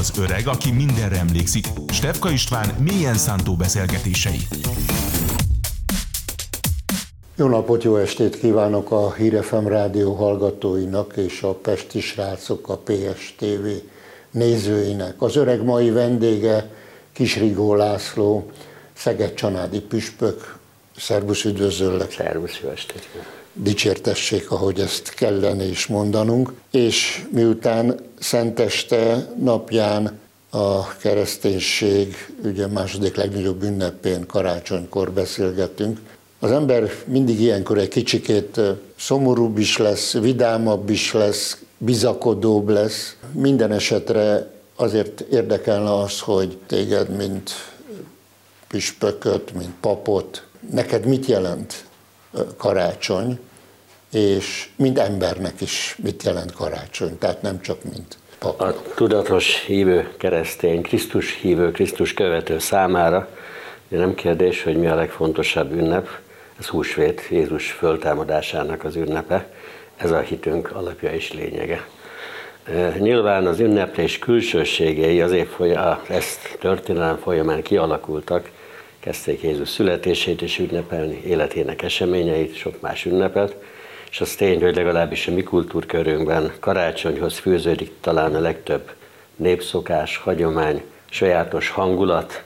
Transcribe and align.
Az 0.00 0.12
öreg, 0.18 0.46
aki 0.46 0.72
mindenre 0.72 1.16
emlékszik. 1.16 1.66
Stefka 1.88 2.30
István 2.30 2.74
mélyen 2.78 3.14
szántó 3.14 3.56
beszélgetései. 3.56 4.40
Jó 7.36 7.48
napot, 7.48 7.82
jó 7.82 7.96
estét 7.96 8.38
kívánok 8.38 8.90
a 8.90 9.12
Hírefem 9.12 9.66
rádió 9.66 10.14
hallgatóinak 10.14 11.16
és 11.16 11.42
a 11.42 11.54
Pesti 11.54 12.00
srácok, 12.00 12.68
a 12.68 12.76
PSTV 12.76 13.66
nézőinek. 14.30 15.22
Az 15.22 15.36
öreg 15.36 15.64
mai 15.64 15.90
vendége 15.90 16.70
Kisrigó 17.12 17.74
László, 17.74 18.50
Szeged 18.92 19.34
Csanádi 19.34 19.80
Püspök. 19.80 20.58
Szervusz, 20.96 21.44
üdvözöllek! 21.44 22.12
Szervusz, 22.12 22.60
jó 22.62 22.68
estét! 22.68 23.08
Dicsértessék, 23.52 24.50
ahogy 24.50 24.80
ezt 24.80 25.14
kellene 25.14 25.64
is 25.64 25.86
mondanunk. 25.86 26.52
És 26.70 27.26
miután 27.30 28.00
Szenteste 28.18 29.28
napján 29.38 30.18
a 30.50 30.96
kereszténység 30.96 32.14
ugye 32.44 32.66
második 32.66 33.16
legnagyobb 33.16 33.62
ünnepén, 33.62 34.26
karácsonykor 34.26 35.10
beszélgetünk, 35.10 35.98
az 36.42 36.50
ember 36.50 36.90
mindig 37.04 37.40
ilyenkor 37.40 37.78
egy 37.78 37.88
kicsikét 37.88 38.60
szomorúbb 38.98 39.58
is 39.58 39.76
lesz, 39.76 40.12
vidámabb 40.12 40.90
is 40.90 41.12
lesz, 41.12 41.58
bizakodóbb 41.78 42.68
lesz. 42.68 43.16
Minden 43.32 43.72
esetre 43.72 44.50
azért 44.76 45.20
érdekelne 45.20 45.94
az, 45.94 46.20
hogy 46.20 46.58
téged, 46.66 47.16
mint 47.16 47.50
püspököt, 48.68 49.54
mint 49.54 49.72
papot, 49.80 50.46
neked 50.70 51.06
mit 51.06 51.26
jelent 51.26 51.84
karácsony, 52.56 53.38
és 54.12 54.68
mind 54.76 54.98
embernek 54.98 55.60
is 55.60 55.96
mit 56.02 56.22
jelent 56.22 56.52
karácsony, 56.52 57.18
tehát 57.18 57.42
nem 57.42 57.60
csak 57.60 57.84
mint 57.84 58.18
pap. 58.38 58.60
A 58.60 58.74
tudatos 58.94 59.64
hívő 59.66 60.12
keresztény, 60.18 60.82
Krisztus 60.82 61.38
hívő, 61.40 61.70
Krisztus 61.70 62.14
követő 62.14 62.58
számára 62.58 63.28
nem 63.88 64.14
kérdés, 64.14 64.62
hogy 64.62 64.76
mi 64.76 64.86
a 64.86 64.94
legfontosabb 64.94 65.72
ünnep, 65.72 66.08
ez 66.58 66.66
húsvét, 66.66 67.26
Jézus 67.30 67.70
föltámadásának 67.70 68.84
az 68.84 68.96
ünnepe, 68.96 69.46
ez 69.96 70.10
a 70.10 70.20
hitünk 70.20 70.70
alapja 70.74 71.12
és 71.12 71.32
lényege. 71.32 71.86
Nyilván 72.98 73.46
az 73.46 73.60
ünneplés 73.60 74.18
külsőségei 74.18 75.20
az 75.20 75.32
év 75.32 75.48
ezt 76.08 76.56
történelem 76.60 77.18
folyamán 77.18 77.62
kialakultak, 77.62 78.50
kezdték 79.00 79.42
Jézus 79.42 79.68
születését 79.68 80.42
is 80.42 80.58
ünnepelni, 80.58 81.22
életének 81.24 81.82
eseményeit, 81.82 82.56
sok 82.56 82.80
más 82.80 83.04
ünnepet, 83.04 83.56
és 84.10 84.20
az 84.20 84.34
tény, 84.34 84.62
hogy 84.62 84.74
legalábbis 84.74 85.26
a 85.26 85.32
mi 85.32 85.42
kultúrkörünkben 85.42 86.52
karácsonyhoz 86.60 87.38
fűződik 87.38 87.92
talán 88.00 88.34
a 88.34 88.40
legtöbb 88.40 88.90
népszokás, 89.36 90.16
hagyomány, 90.16 90.82
sajátos 91.10 91.68
hangulat, 91.68 92.42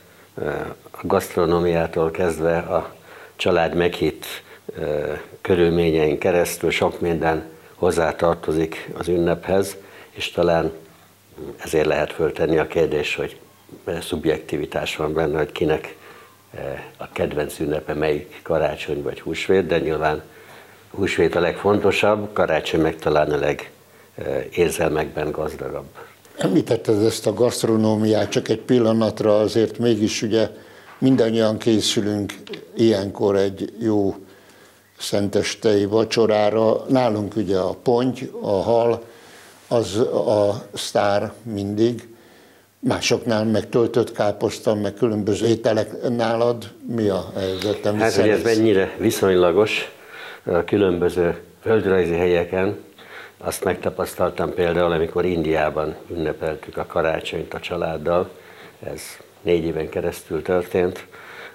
a 0.90 0.98
gasztronómiától 1.02 2.10
kezdve 2.10 2.58
a 2.58 2.94
család 3.36 3.74
meghitt 3.74 4.26
körülményein 5.40 6.18
keresztül 6.18 6.70
sok 6.70 7.00
minden 7.00 7.44
hozzátartozik 7.74 8.90
az 8.98 9.08
ünnephez, 9.08 9.76
és 10.10 10.30
talán 10.30 10.72
ezért 11.56 11.86
lehet 11.86 12.12
föltenni 12.12 12.58
a 12.58 12.66
kérdés, 12.66 13.14
hogy 13.14 13.36
szubjektivitás 14.00 14.96
van 14.96 15.12
benne, 15.12 15.38
hogy 15.38 15.52
kinek 15.52 15.96
a 16.96 17.12
kedvenc 17.12 17.58
ünnepe 17.58 17.94
melyik 17.94 18.40
karácsony 18.42 19.02
vagy 19.02 19.20
húsvét, 19.20 19.66
de 19.66 19.78
nyilván 19.78 20.22
húsvét 20.90 21.34
a 21.34 21.40
legfontosabb, 21.40 22.32
karácsony 22.32 22.80
meg 22.80 22.96
talán 22.96 23.30
a 23.30 23.54
legérzelmekben 24.16 25.30
gazdagabb. 25.30 25.88
Említetted 26.36 27.04
ezt 27.04 27.26
a 27.26 27.34
gasztronómiát, 27.34 28.28
csak 28.30 28.48
egy 28.48 28.60
pillanatra 28.60 29.38
azért 29.38 29.78
mégis 29.78 30.22
ugye 30.22 30.50
mindannyian 30.98 31.58
készülünk 31.58 32.32
ilyenkor 32.76 33.36
egy 33.36 33.72
jó 33.78 34.14
szentestei 34.98 35.84
vacsorára. 35.84 36.84
Nálunk 36.88 37.36
ugye 37.36 37.58
a 37.58 37.74
ponty, 37.74 38.22
a 38.40 38.62
hal, 38.62 39.04
az 39.68 39.96
a 39.96 40.66
sztár 40.72 41.32
mindig, 41.42 42.13
másoknál 42.84 43.44
meg 43.44 43.68
töltött 43.68 44.12
káposzta, 44.12 44.74
meg 44.74 44.94
különböző 44.94 45.46
ételek 45.46 46.08
nálad. 46.08 46.64
Mi 46.86 47.08
a 47.08 47.32
helyzet? 47.34 47.96
Hát, 47.98 48.14
hogy 48.14 48.28
ez 48.28 48.42
mennyire 48.42 48.94
viszonylagos 48.98 49.92
a 50.44 50.64
különböző 50.64 51.36
földrajzi 51.62 52.14
helyeken, 52.14 52.76
azt 53.38 53.64
megtapasztaltam 53.64 54.54
például, 54.54 54.92
amikor 54.92 55.24
Indiában 55.24 55.94
ünnepeltük 56.10 56.76
a 56.76 56.86
karácsonyt 56.86 57.54
a 57.54 57.60
családdal, 57.60 58.30
ez 58.82 59.00
négy 59.42 59.64
éven 59.64 59.88
keresztül 59.88 60.42
történt. 60.42 61.06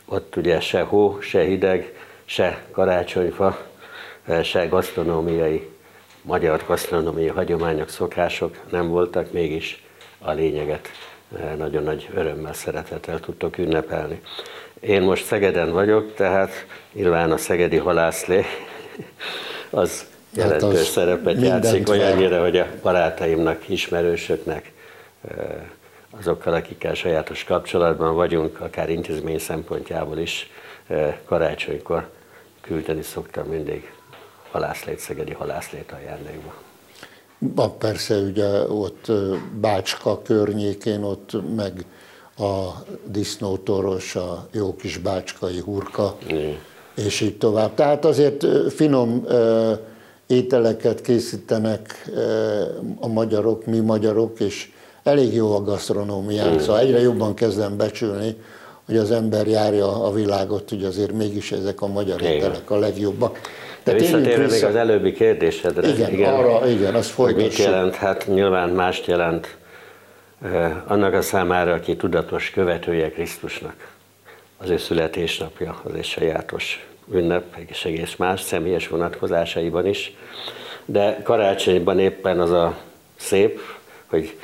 Ott 0.05 0.35
ugye 0.35 0.59
se 0.59 0.81
hó, 0.81 1.17
se 1.21 1.41
hideg, 1.41 1.93
se 2.25 2.63
karácsonyfa, 2.71 3.57
se 4.43 4.65
gasztronómiai, 4.65 5.69
magyar 6.21 6.63
gasztronómiai 6.67 7.27
hagyományok, 7.27 7.89
szokások 7.89 8.57
nem 8.71 8.87
voltak, 8.87 9.31
mégis 9.31 9.83
a 10.19 10.31
lényeget 10.31 10.89
nagyon 11.57 11.83
nagy 11.83 12.09
örömmel, 12.13 12.53
szeretettel 12.53 13.19
tudtok 13.19 13.57
ünnepelni. 13.57 14.21
Én 14.79 15.01
most 15.01 15.25
Szegeden 15.25 15.71
vagyok, 15.71 16.13
tehát 16.13 16.65
nyilván 16.93 17.31
a 17.31 17.37
szegedi 17.37 17.77
halászlé 17.77 18.45
az 19.69 19.99
hát 19.99 20.43
jelentős 20.43 20.79
az 20.79 20.85
szerepet 20.85 21.41
játszik, 21.41 21.89
olyannyira, 21.89 22.41
hogy 22.41 22.57
a 22.57 22.67
barátaimnak, 22.81 23.69
ismerősöknek, 23.69 24.71
eh, 25.27 25.45
azokkal, 26.19 26.53
akikkel 26.53 26.93
sajátos 26.93 27.43
kapcsolatban 27.43 28.15
vagyunk, 28.15 28.59
akár 28.59 28.89
intézmény 28.89 29.39
szempontjából 29.39 30.17
is 30.17 30.49
eh, 30.87 31.15
karácsonykor 31.25 32.09
küldeni 32.61 33.01
szoktam 33.01 33.47
mindig 33.47 33.91
halászlét, 34.51 34.99
szegedi 34.99 35.33
halászlét 35.33 35.91
ajándékba. 35.91 36.68
Van 37.39 37.77
persze 37.77 38.17
ugye 38.17 38.67
ott 38.67 39.11
Bácska 39.61 40.21
környékén, 40.21 41.03
ott 41.03 41.55
meg 41.55 41.85
a 42.37 42.83
disznótoros, 43.05 44.15
a 44.15 44.47
jó 44.51 44.75
kis 44.75 44.97
bácskai 44.97 45.59
hurka, 45.59 46.17
mm. 46.33 46.51
és 46.95 47.21
így 47.21 47.37
tovább. 47.37 47.73
Tehát 47.73 48.05
azért 48.05 48.45
finom 48.71 49.25
ételeket 50.27 51.01
készítenek 51.01 52.09
a 52.99 53.07
magyarok, 53.07 53.65
mi 53.65 53.79
magyarok, 53.79 54.39
és 54.39 54.71
elég 55.03 55.33
jó 55.33 55.55
a 55.55 55.61
gasztronómiánk, 55.61 56.59
szóval 56.59 56.79
egyre 56.79 56.99
jobban 56.99 57.33
kezdem 57.33 57.77
becsülni, 57.77 58.35
hogy 58.85 58.97
az 58.97 59.11
ember 59.11 59.47
járja 59.47 60.03
a 60.03 60.11
világot, 60.13 60.69
hogy 60.69 60.83
azért 60.83 61.11
mégis 61.11 61.51
ezek 61.51 61.81
a 61.81 61.87
magyar 61.87 62.21
Igen. 62.21 62.33
ételek 62.33 62.71
a 62.71 62.77
legjobbak. 62.77 63.39
De 63.91 63.99
visszatérve 63.99 64.43
vissza... 64.43 64.53
még 64.55 64.63
az 64.63 64.75
előbbi 64.75 65.13
kérdésedre. 65.13 65.87
Igen, 65.87 66.11
igen 66.11 66.33
arra, 66.33 66.67
igen, 66.67 66.95
az 66.95 67.07
folytassuk. 67.07 67.49
Mit 67.49 67.57
jelent? 67.57 67.95
Hát 67.95 68.27
nyilván 68.27 68.69
mást 68.69 69.05
jelent 69.05 69.57
eh, 70.43 70.91
annak 70.91 71.13
a 71.13 71.21
számára, 71.21 71.73
aki 71.73 71.95
tudatos 71.95 72.49
követője 72.49 73.11
Krisztusnak. 73.11 73.87
Az 74.57 74.69
ő 74.69 74.77
születésnapja, 74.77 75.81
az 75.83 75.93
egy 75.95 76.05
sajátos 76.05 76.87
ünnep, 77.11 77.43
és 77.67 77.85
egész 77.85 78.15
más 78.15 78.41
személyes 78.41 78.87
vonatkozásaiban 78.87 79.85
is. 79.85 80.15
De 80.85 81.21
karácsonyban 81.23 81.99
éppen 81.99 82.39
az 82.39 82.51
a 82.51 82.77
szép, 83.15 83.59
hogy 84.05 84.37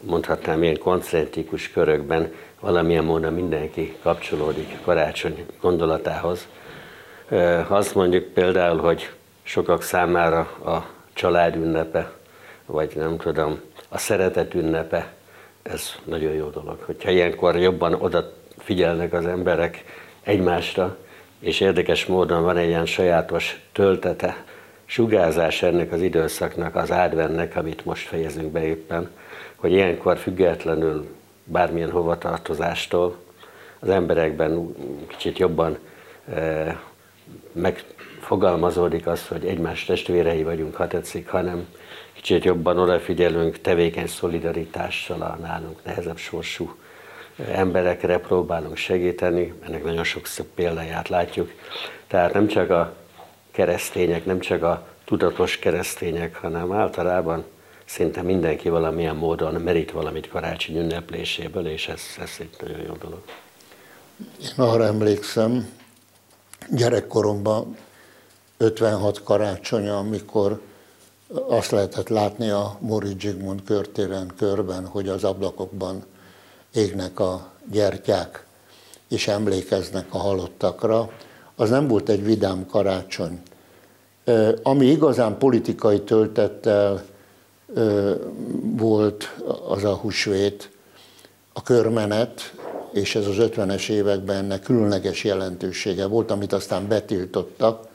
mondhatnám 0.00 0.62
ilyen 0.62 0.78
koncentrikus 0.78 1.70
körökben 1.70 2.32
valamilyen 2.60 3.04
módon 3.04 3.32
mindenki 3.32 3.96
kapcsolódik 4.02 4.78
karácsony 4.84 5.46
gondolatához. 5.60 6.46
Azt 7.68 7.94
mondjuk 7.94 8.24
például, 8.24 8.78
hogy 8.78 9.10
sokak 9.42 9.82
számára 9.82 10.38
a 10.64 10.86
család 11.12 11.56
ünnepe, 11.56 12.12
vagy 12.66 12.92
nem 12.96 13.16
tudom, 13.16 13.60
a 13.88 13.98
szeretet 13.98 14.54
ünnepe, 14.54 15.12
ez 15.62 15.94
nagyon 16.04 16.32
jó 16.32 16.48
dolog. 16.48 16.78
Hogyha 16.86 17.10
ilyenkor 17.10 17.56
jobban 17.56 17.94
oda 17.94 18.32
figyelnek 18.58 19.12
az 19.12 19.26
emberek 19.26 19.84
egymásra, 20.22 20.96
és 21.40 21.60
érdekes 21.60 22.06
módon 22.06 22.42
van 22.42 22.56
egy 22.56 22.68
ilyen 22.68 22.86
sajátos 22.86 23.60
töltete, 23.72 24.44
sugárzás 24.84 25.62
ennek 25.62 25.92
az 25.92 26.02
időszaknak, 26.02 26.76
az 26.76 26.90
adventnek, 26.90 27.56
amit 27.56 27.84
most 27.84 28.08
fejezünk 28.08 28.52
be 28.52 28.64
éppen, 28.64 29.10
hogy 29.56 29.72
ilyenkor 29.72 30.18
függetlenül 30.18 31.06
bármilyen 31.44 31.90
hovatartozástól 31.90 33.16
az 33.78 33.88
emberekben 33.88 34.74
kicsit 35.06 35.38
jobban 35.38 35.78
megfogalmazódik 37.52 39.06
az, 39.06 39.26
hogy 39.26 39.44
egymás 39.44 39.84
testvérei 39.84 40.42
vagyunk, 40.42 40.74
ha 40.74 40.86
tetszik, 40.86 41.28
hanem 41.28 41.66
kicsit 42.12 42.44
jobban 42.44 42.78
odafigyelünk 42.78 43.60
tevékeny 43.60 44.06
szolidaritással 44.06 45.20
a 45.22 45.38
nálunk 45.40 45.84
nehezebb 45.84 46.16
sorsú 46.16 46.74
emberekre 47.52 48.18
próbálunk 48.18 48.76
segíteni, 48.76 49.52
ennek 49.60 49.84
nagyon 49.84 50.04
sok 50.04 50.26
szép 50.26 50.46
példáját 50.54 51.08
látjuk. 51.08 51.52
Tehát 52.06 52.32
nem 52.32 52.46
csak 52.46 52.70
a 52.70 52.96
keresztények, 53.50 54.24
nem 54.24 54.40
csak 54.40 54.62
a 54.62 54.86
tudatos 55.04 55.58
keresztények, 55.58 56.36
hanem 56.36 56.72
általában 56.72 57.44
szinte 57.84 58.22
mindenki 58.22 58.68
valamilyen 58.68 59.16
módon 59.16 59.54
merít 59.54 59.90
valamit 59.90 60.28
karácsony 60.28 60.76
ünnepléséből, 60.76 61.66
és 61.66 61.88
ez, 61.88 62.00
ez 62.20 62.30
egy 62.38 62.50
nagyon 62.60 62.80
jó 62.86 62.94
dolog. 63.00 63.22
Én 64.42 64.64
arra 64.64 64.84
emlékszem, 64.84 65.68
gyerekkoromban 66.68 67.76
56 68.56 69.22
karácsonya, 69.22 69.98
amikor 69.98 70.60
azt 71.48 71.70
lehetett 71.70 72.08
látni 72.08 72.50
a 72.50 72.76
Mori 72.80 73.14
Zsigmond 73.18 73.62
körtéren 73.64 74.32
körben, 74.36 74.86
hogy 74.86 75.08
az 75.08 75.24
ablakokban 75.24 76.04
égnek 76.74 77.20
a 77.20 77.50
gyertyák, 77.70 78.46
és 79.08 79.28
emlékeznek 79.28 80.06
a 80.10 80.18
halottakra. 80.18 81.10
Az 81.54 81.70
nem 81.70 81.88
volt 81.88 82.08
egy 82.08 82.24
vidám 82.24 82.66
karácsony. 82.66 83.42
Ami 84.62 84.86
igazán 84.86 85.38
politikai 85.38 86.00
töltettel 86.00 87.04
volt 88.62 89.34
az 89.68 89.84
a 89.84 89.94
húsvét, 89.94 90.70
a 91.52 91.62
körmenet, 91.62 92.54
és 92.92 93.14
ez 93.14 93.26
az 93.26 93.36
50-es 93.38 93.88
években 93.88 94.36
ennek 94.36 94.62
különleges 94.62 95.24
jelentősége 95.24 96.06
volt, 96.06 96.30
amit 96.30 96.52
aztán 96.52 96.88
betiltottak. 96.88 97.88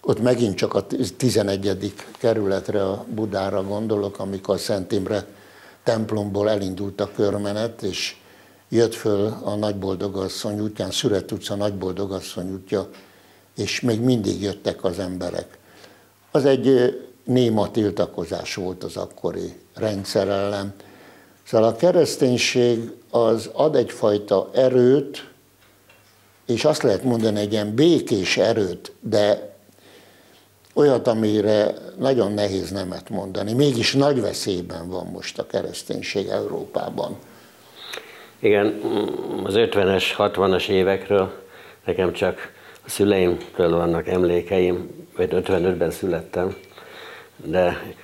Ott 0.00 0.22
megint 0.22 0.54
csak 0.54 0.74
a 0.74 0.86
11. 1.16 1.94
kerületre, 2.18 2.84
a 2.84 3.04
Budára 3.14 3.62
gondolok, 3.62 4.18
amikor 4.18 4.54
a 4.54 4.58
Szent 4.58 4.92
Imre 4.92 5.26
templomból 5.82 6.50
elindult 6.50 7.00
a 7.00 7.10
körmenet, 7.14 7.82
és 7.82 8.16
jött 8.68 8.94
föl 8.94 9.34
a 9.42 9.54
Nagyboldogasszony 9.54 10.60
útján, 10.60 10.90
Szüret 10.90 11.32
utca 11.32 11.54
Nagyboldogasszony 11.54 12.52
útja, 12.52 12.88
és 13.56 13.80
még 13.80 14.00
mindig 14.00 14.42
jöttek 14.42 14.84
az 14.84 14.98
emberek. 14.98 15.58
Az 16.30 16.44
egy 16.44 16.96
néma 17.24 17.70
tiltakozás 17.70 18.54
volt 18.54 18.84
az 18.84 18.96
akkori 18.96 19.56
rendszer 19.74 20.28
ellen. 20.28 20.74
Szóval 21.46 21.68
a 21.68 21.76
kereszténység 21.76 22.92
az 23.10 23.50
ad 23.52 23.76
egyfajta 23.76 24.50
erőt, 24.54 25.30
és 26.46 26.64
azt 26.64 26.82
lehet 26.82 27.02
mondani, 27.02 27.40
egy 27.40 27.52
ilyen 27.52 27.74
békés 27.74 28.36
erőt, 28.36 28.92
de 29.00 29.54
olyat, 30.74 31.06
amire 31.06 31.74
nagyon 31.98 32.32
nehéz 32.32 32.70
nemet 32.70 33.08
mondani. 33.08 33.52
Mégis 33.52 33.92
nagy 33.92 34.20
veszélyben 34.20 34.88
van 34.88 35.06
most 35.06 35.38
a 35.38 35.46
kereszténység 35.46 36.26
Európában. 36.26 37.16
Igen, 38.38 38.80
az 39.44 39.54
50-es, 39.56 40.04
60-as 40.18 40.68
évekről 40.68 41.32
nekem 41.84 42.12
csak 42.12 42.52
a 42.84 42.88
szüleimről 42.88 43.76
vannak 43.76 44.08
emlékeim, 44.08 45.06
vagy 45.16 45.28
55-ben 45.32 45.90
születtem, 45.90 46.56
de 47.36 47.94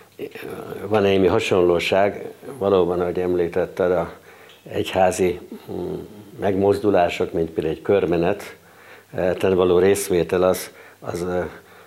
van 0.86 1.02
némi 1.02 1.26
hasonlóság, 1.26 2.32
valóban, 2.58 3.00
ahogy 3.00 3.18
említetted, 3.18 3.90
a 3.90 4.12
egyházi 4.62 5.40
mm, 5.72 5.94
megmozdulások, 6.40 7.32
mint 7.32 7.50
például 7.50 7.74
egy 7.74 7.82
körmenet, 7.82 8.56
ten 9.38 9.54
való 9.54 9.78
részvétel 9.78 10.42
az, 10.42 10.70
az, 11.00 11.26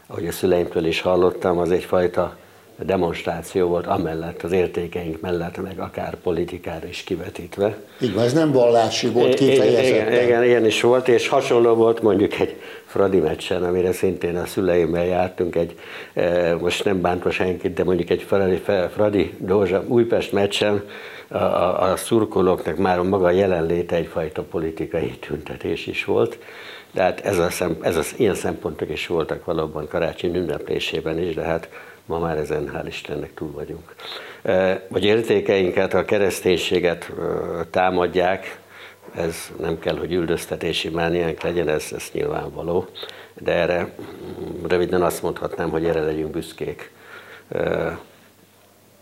ahogy 0.08 0.28
a 0.28 0.32
szüleimtől 0.32 0.86
is 0.86 1.02
hallottam, 1.02 1.58
az 1.58 1.72
egyfajta 1.72 2.38
demonstráció 2.84 3.68
volt 3.68 3.88
amellett, 3.88 4.44
az 4.44 4.52
értékeink 4.52 5.22
mellett, 5.22 5.62
meg 5.62 5.80
akár 5.80 6.16
politikára 6.16 6.88
is 6.88 7.04
kivetítve. 7.04 7.78
Így 8.02 8.14
van, 8.14 8.24
ez 8.24 8.34
nem 8.34 8.52
vallási 8.52 9.08
volt 9.08 9.34
kifejezetten. 9.34 10.12
Igen, 10.12 10.24
igen, 10.24 10.44
ilyen 10.44 10.66
is 10.66 10.82
volt, 10.82 11.08
és 11.08 11.28
hasonló 11.28 11.74
volt 11.74 12.02
mondjuk 12.02 12.40
egy 12.40 12.56
Fradi 12.86 13.20
meccsen, 13.20 13.64
amire 13.64 13.92
szintén 13.92 14.38
a 14.38 14.46
szüleimmel 14.46 15.06
jártunk, 15.06 15.56
egy, 15.56 15.76
e, 16.14 16.56
most 16.56 16.84
nem 16.84 17.02
bántva 17.02 17.32
senkit, 17.32 17.74
de 17.74 17.84
mondjuk 17.84 18.10
egy 18.10 18.22
Fradi, 18.22 18.62
Fradi 18.94 19.34
Dózsa 19.38 19.84
Újpest 19.88 20.32
meccsen, 20.32 20.84
a, 21.28 21.38
a, 21.38 21.92
a 21.92 21.96
szurkolóknak 21.96 22.78
már 22.78 23.00
maga 23.00 23.30
jelenléte 23.30 23.96
egyfajta 23.96 24.42
politikai 24.42 25.10
tüntetés 25.10 25.88
is 25.88 26.06
volt. 26.06 26.38
Tehát 26.94 27.20
ez 27.20 27.38
a 27.38 27.50
szem, 27.50 27.78
ez 27.82 27.98
az, 27.98 28.14
ilyen 28.18 28.36
szempontok 28.36 28.90
is 28.90 29.08
voltak 29.08 29.46
valóban 29.46 29.88
karácsony 29.88 30.36
ünneplésében 30.36 31.20
is, 31.20 31.34
de 31.34 31.42
hát 31.42 31.70
Ma 32.06 32.20
már 32.20 32.38
ezen 32.38 32.72
hál' 32.74 32.88
Istennek 32.88 33.34
túl 33.34 33.52
vagyunk. 33.52 33.96
Vagy 34.88 35.04
értékeinket, 35.04 35.94
a 35.94 36.06
kereszténységet 36.06 37.12
támadják, 37.70 38.60
ez 39.16 39.52
nem 39.60 39.80
kell, 39.80 39.98
hogy 39.98 40.14
üldöztetési 40.14 40.90
mániánk 40.90 41.42
legyen, 41.42 41.70
ez, 41.70 41.86
ez 41.96 42.10
nyilvánvaló, 42.12 42.86
de 43.34 43.52
erre 43.52 43.82
mm, 43.82 44.66
röviden 44.68 45.02
azt 45.02 45.22
mondhatnám, 45.22 45.70
hogy 45.70 45.86
erre 45.86 46.02
legyünk 46.02 46.32
büszkék. 46.32 46.92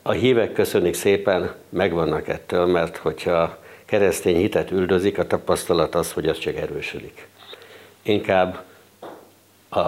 A 0.01 0.11
hívek 0.11 0.53
köszönik 0.53 0.93
szépen, 0.93 1.55
megvannak 1.69 2.27
ettől, 2.27 2.65
mert 2.65 2.97
hogyha 2.97 3.57
keresztény 3.85 4.37
hitet 4.37 4.71
üldözik, 4.71 5.17
a 5.17 5.27
tapasztalat 5.27 5.95
az, 5.95 6.11
hogy 6.11 6.27
az 6.27 6.37
csak 6.37 6.55
erősödik. 6.55 7.27
Inkább 8.01 8.63
a 9.69 9.87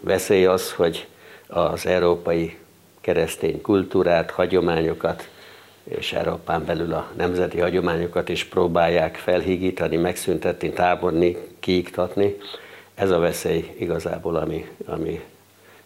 veszély 0.00 0.46
az, 0.46 0.72
hogy 0.72 1.06
az 1.54 1.86
európai 1.86 2.56
keresztény 3.00 3.60
kultúrát, 3.60 4.30
hagyományokat, 4.30 5.28
és 5.84 6.12
Európán 6.12 6.64
belül 6.64 6.92
a 6.92 7.10
nemzeti 7.16 7.60
hagyományokat 7.60 8.28
is 8.28 8.44
próbálják 8.44 9.16
felhígítani, 9.16 9.96
megszüntetni, 9.96 10.70
táborni, 10.70 11.36
kiiktatni. 11.60 12.36
Ez 12.94 13.10
a 13.10 13.18
veszély 13.18 13.74
igazából, 13.78 14.36
ami, 14.36 14.66
ami 14.84 15.20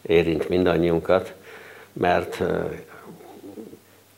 érint 0.03 0.49
mindannyiunkat, 0.49 1.35
mert 1.93 2.43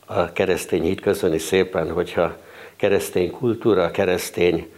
a 0.05 0.31
keresztény 0.31 0.83
hit 0.83 1.01
köszöni 1.01 1.37
szépen, 1.37 1.91
hogyha 1.91 2.37
keresztény 2.75 3.31
kultúra, 3.31 3.91
keresztény 3.91 4.71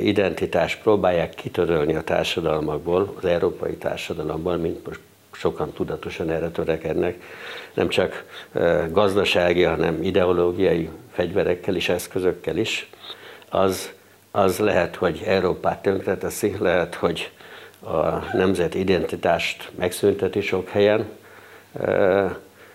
identitást 0.00 0.82
próbálják 0.82 1.34
kitörölni 1.34 1.94
a 1.94 2.02
társadalmakból, 2.02 3.14
az 3.16 3.24
európai 3.24 3.74
társadalomból, 3.76 4.56
mint 4.56 4.86
most 4.86 5.00
sokan 5.34 5.72
tudatosan 5.72 6.30
erre 6.30 6.50
törekednek, 6.50 7.22
nem 7.74 7.88
csak 7.88 8.24
gazdasági, 8.90 9.62
hanem 9.62 10.02
ideológiai 10.02 10.88
fegyverekkel 11.12 11.74
is, 11.74 11.88
eszközökkel 11.88 12.56
is, 12.56 12.90
az, 13.48 13.92
az 14.30 14.58
lehet, 14.58 14.96
hogy 14.96 15.22
Európát 15.26 15.82
tönkreteszi, 15.82 16.56
lehet, 16.58 16.94
hogy 16.94 17.30
a 17.80 18.36
nemzeti 18.36 18.78
identitást 18.78 19.70
megszünteti 19.74 20.40
sok 20.40 20.68
helyen, 20.68 21.06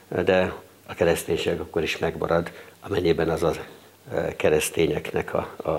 de 0.08 0.54
a 0.88 0.94
kereszténység 0.94 1.60
akkor 1.60 1.84
is 1.84 1.98
megmarad, 1.98 2.52
amennyiben 2.80 3.30
az 3.30 3.44
a 3.44 3.52
keresztényeknek 4.36 5.34
a, 5.34 5.50
a, 5.58 5.70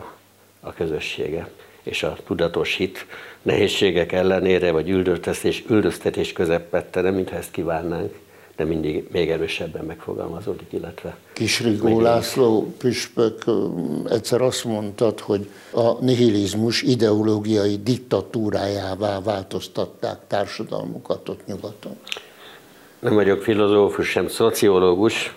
a 0.61 0.73
közössége 0.73 1.49
és 1.82 2.02
a 2.02 2.16
tudatos 2.26 2.75
hit 2.75 3.06
nehézségek 3.42 4.12
ellenére, 4.12 4.70
vagy 4.70 4.88
üldöztetés, 4.88 5.64
üldöztetés 5.68 6.32
közepette, 6.32 7.00
nem 7.00 7.14
mintha 7.14 7.37
ezt 7.37 7.50
kívánnánk, 7.50 8.14
de 8.56 8.64
mindig 8.64 9.08
még 9.12 9.30
erősebben 9.30 9.84
megfogalmazódik, 9.84 10.72
illetve... 10.72 11.16
Kisrigó 11.32 12.00
László 12.00 12.75
püspök 12.78 13.42
egyszer 14.08 14.40
azt 14.40 14.64
mondtad, 14.64 15.20
hogy 15.20 15.50
a 15.72 16.04
nihilizmus 16.04 16.82
ideológiai 16.82 17.76
diktatúrájává 17.82 19.20
változtatták 19.20 20.18
társadalmukat 20.26 21.28
ott 21.28 21.46
nyugaton. 21.46 21.96
Nem 22.99 23.14
vagyok 23.14 23.42
filozófus, 23.42 24.08
sem 24.08 24.28
szociológus, 24.28 25.34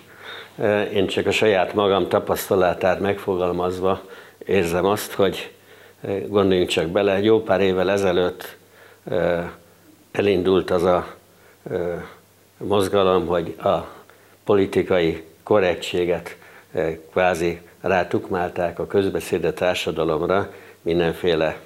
én 0.94 1.06
csak 1.06 1.26
a 1.26 1.30
saját 1.30 1.74
magam 1.74 2.08
tapasztalatát 2.08 3.00
megfogalmazva 3.00 4.02
érzem 4.46 4.84
azt, 4.84 5.12
hogy 5.12 5.50
Gondoljunk 6.28 6.68
csak 6.68 6.88
bele, 6.88 7.22
jó 7.22 7.42
pár 7.42 7.60
évvel 7.60 7.90
ezelőtt 7.90 8.56
elindult 10.12 10.70
az 10.70 10.82
a 10.82 11.14
mozgalom, 12.56 13.26
hogy 13.26 13.54
a 13.58 13.88
politikai 14.44 15.22
korrektséget 15.42 16.36
kvázi 17.10 17.60
rátukmálták 17.80 18.78
a 18.78 18.86
közbeszéde 18.86 19.52
társadalomra 19.52 20.52
mindenféle 20.82 21.60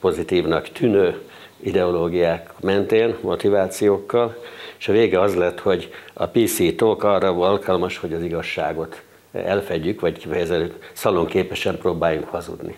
pozitívnak 0.00 0.68
tűnő 0.68 1.20
ideológiák 1.56 2.52
mentén, 2.60 3.16
motivációkkal, 3.20 4.36
és 4.78 4.88
a 4.88 4.92
vége 4.92 5.20
az 5.20 5.34
lett, 5.34 5.60
hogy 5.60 5.92
a 6.12 6.26
PC 6.26 6.76
talk 6.76 7.02
arra 7.02 7.28
alkalmas, 7.28 7.98
hogy 7.98 8.12
az 8.12 8.22
igazságot 8.22 9.02
elfedjük, 9.32 10.00
vagy 10.00 10.18
kifejezetten 10.18 10.72
szalonképesen 10.92 11.78
próbáljunk 11.78 12.28
hazudni. 12.28 12.76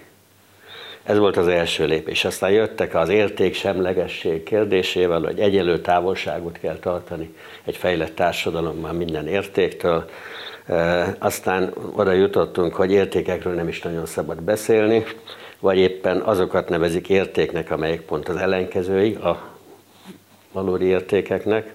Ez 1.04 1.18
volt 1.18 1.36
az 1.36 1.48
első 1.48 1.86
lépés. 1.86 2.24
Aztán 2.24 2.50
jöttek 2.50 2.94
az 2.94 3.08
értéksemlegesség 3.08 4.42
kérdésével, 4.42 5.20
hogy 5.20 5.40
egyelő 5.40 5.80
távolságot 5.80 6.58
kell 6.58 6.76
tartani 6.76 7.34
egy 7.64 7.76
fejlett 7.76 8.14
társadalomban 8.14 8.94
minden 8.94 9.28
értéktől. 9.28 10.04
Aztán 11.18 11.72
oda 11.94 12.12
jutottunk, 12.12 12.74
hogy 12.74 12.90
értékekről 12.90 13.54
nem 13.54 13.68
is 13.68 13.82
nagyon 13.82 14.06
szabad 14.06 14.42
beszélni, 14.42 15.04
vagy 15.60 15.78
éppen 15.78 16.20
azokat 16.20 16.68
nevezik 16.68 17.08
értéknek, 17.08 17.70
amelyek 17.70 18.00
pont 18.00 18.28
az 18.28 18.36
ellenkezői 18.36 19.14
a 19.14 19.50
valódi 20.52 20.84
értékeknek, 20.84 21.72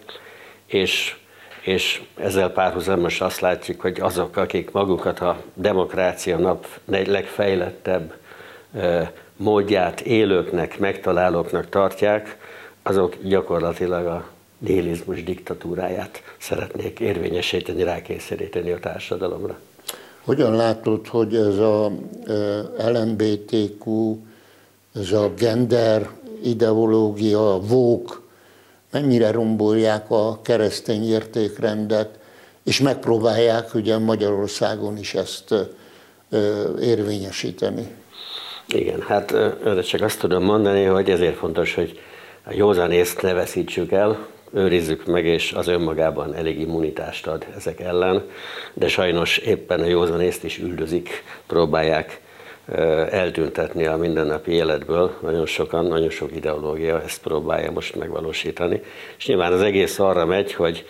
és, 0.66 1.16
és 1.62 2.02
ezzel 2.16 2.50
párhuzamos 2.50 3.22
azt 3.22 3.40
látjuk, 3.40 3.82
hogy 3.82 4.00
azok, 4.00 4.38
akik 4.38 4.72
magukat 4.72 5.20
a 5.20 5.42
demokrácia 5.54 6.38
nap 6.38 6.68
legfejlettebb 6.86 8.14
módját 9.36 10.02
élőknek, 10.02 10.80
megtalálóknak 10.80 11.70
tartják, 11.70 12.38
azok 12.84 13.16
gyakorlatilag 13.24 14.06
a 14.06 14.28
nihilizmus 14.58 15.24
diktatúráját 15.24 16.22
szeretnék 16.38 17.00
érvényesíteni, 17.00 17.84
rákényszeríteni 17.84 18.72
a 18.72 18.80
társadalomra. 18.80 19.60
Hogyan 20.24 20.56
látod, 20.56 21.08
hogy 21.08 21.36
ez 21.36 21.58
a 21.58 21.92
LMBTQ, 22.78 24.16
ez 24.96 25.12
a 25.12 25.34
gender 25.38 26.10
ideológia, 26.44 27.54
a 27.54 27.60
vók, 27.60 28.26
mennyire 28.92 29.32
rombolják 29.32 30.12
a 30.12 30.42
keresztény 30.42 31.10
értékrendet, 31.10 32.20
és 32.64 32.80
megpróbálják 32.80 33.74
ugye 33.74 33.98
Magyarországon 33.98 34.98
is 34.98 35.14
ezt 35.14 35.54
érvényesíteni. 36.82 37.88
Igen, 38.68 39.02
hát 39.02 39.32
őre 39.64 39.82
csak 39.82 40.02
azt 40.02 40.20
tudom 40.20 40.44
mondani, 40.44 40.84
hogy 40.84 41.10
ezért 41.10 41.36
fontos, 41.36 41.74
hogy 41.74 42.00
a 42.44 42.54
józanészt 42.54 43.22
ne 43.22 43.34
veszítsük 43.34 43.92
el, 43.92 44.28
őrizzük 44.54 45.06
meg, 45.06 45.26
és 45.26 45.52
az 45.52 45.68
önmagában 45.68 46.36
elég 46.36 46.60
immunitást 46.60 47.28
ad 47.28 47.46
ezek 47.56 47.80
ellen, 47.80 48.24
de 48.74 48.88
sajnos 48.88 49.38
éppen 49.38 49.80
a 49.80 49.86
józanészt 49.86 50.44
is 50.44 50.58
üldözik, 50.58 51.24
próbálják 51.48 52.22
eltüntetni 53.10 53.86
a 53.86 53.98
mindennapi 53.98 54.52
életből. 54.52 55.12
Nagyon 55.22 55.46
sokan, 55.46 55.86
nagyon 55.86 56.10
sok 56.10 56.36
ideológia 56.36 57.02
ezt 57.02 57.22
próbálja 57.22 57.72
most 57.72 57.96
megvalósítani. 57.96 58.82
És 59.18 59.26
nyilván 59.26 59.54
az 59.54 59.62
egész 59.62 60.00
arra 60.00 60.26
megy, 60.26 60.54
hogy 60.54 60.86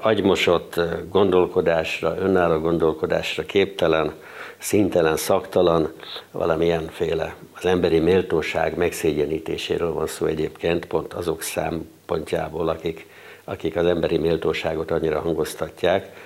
agymosott 0.00 0.80
gondolkodásra, 1.10 2.16
önálló 2.18 2.58
gondolkodásra 2.58 3.42
képtelen, 3.42 4.12
szintelen, 4.60 5.16
szaktalan, 5.16 5.92
valamilyenféle 6.30 7.34
az 7.56 7.64
emberi 7.66 7.98
méltóság 7.98 8.76
megszégyenítéséről 8.76 9.92
van 9.92 10.06
szó 10.06 10.26
egyébként, 10.26 10.86
pont 10.86 11.12
azok 11.12 11.42
szempontjából, 11.42 12.68
akik, 12.68 13.06
akik 13.44 13.76
az 13.76 13.86
emberi 13.86 14.18
méltóságot 14.18 14.90
annyira 14.90 15.20
hangoztatják, 15.20 16.16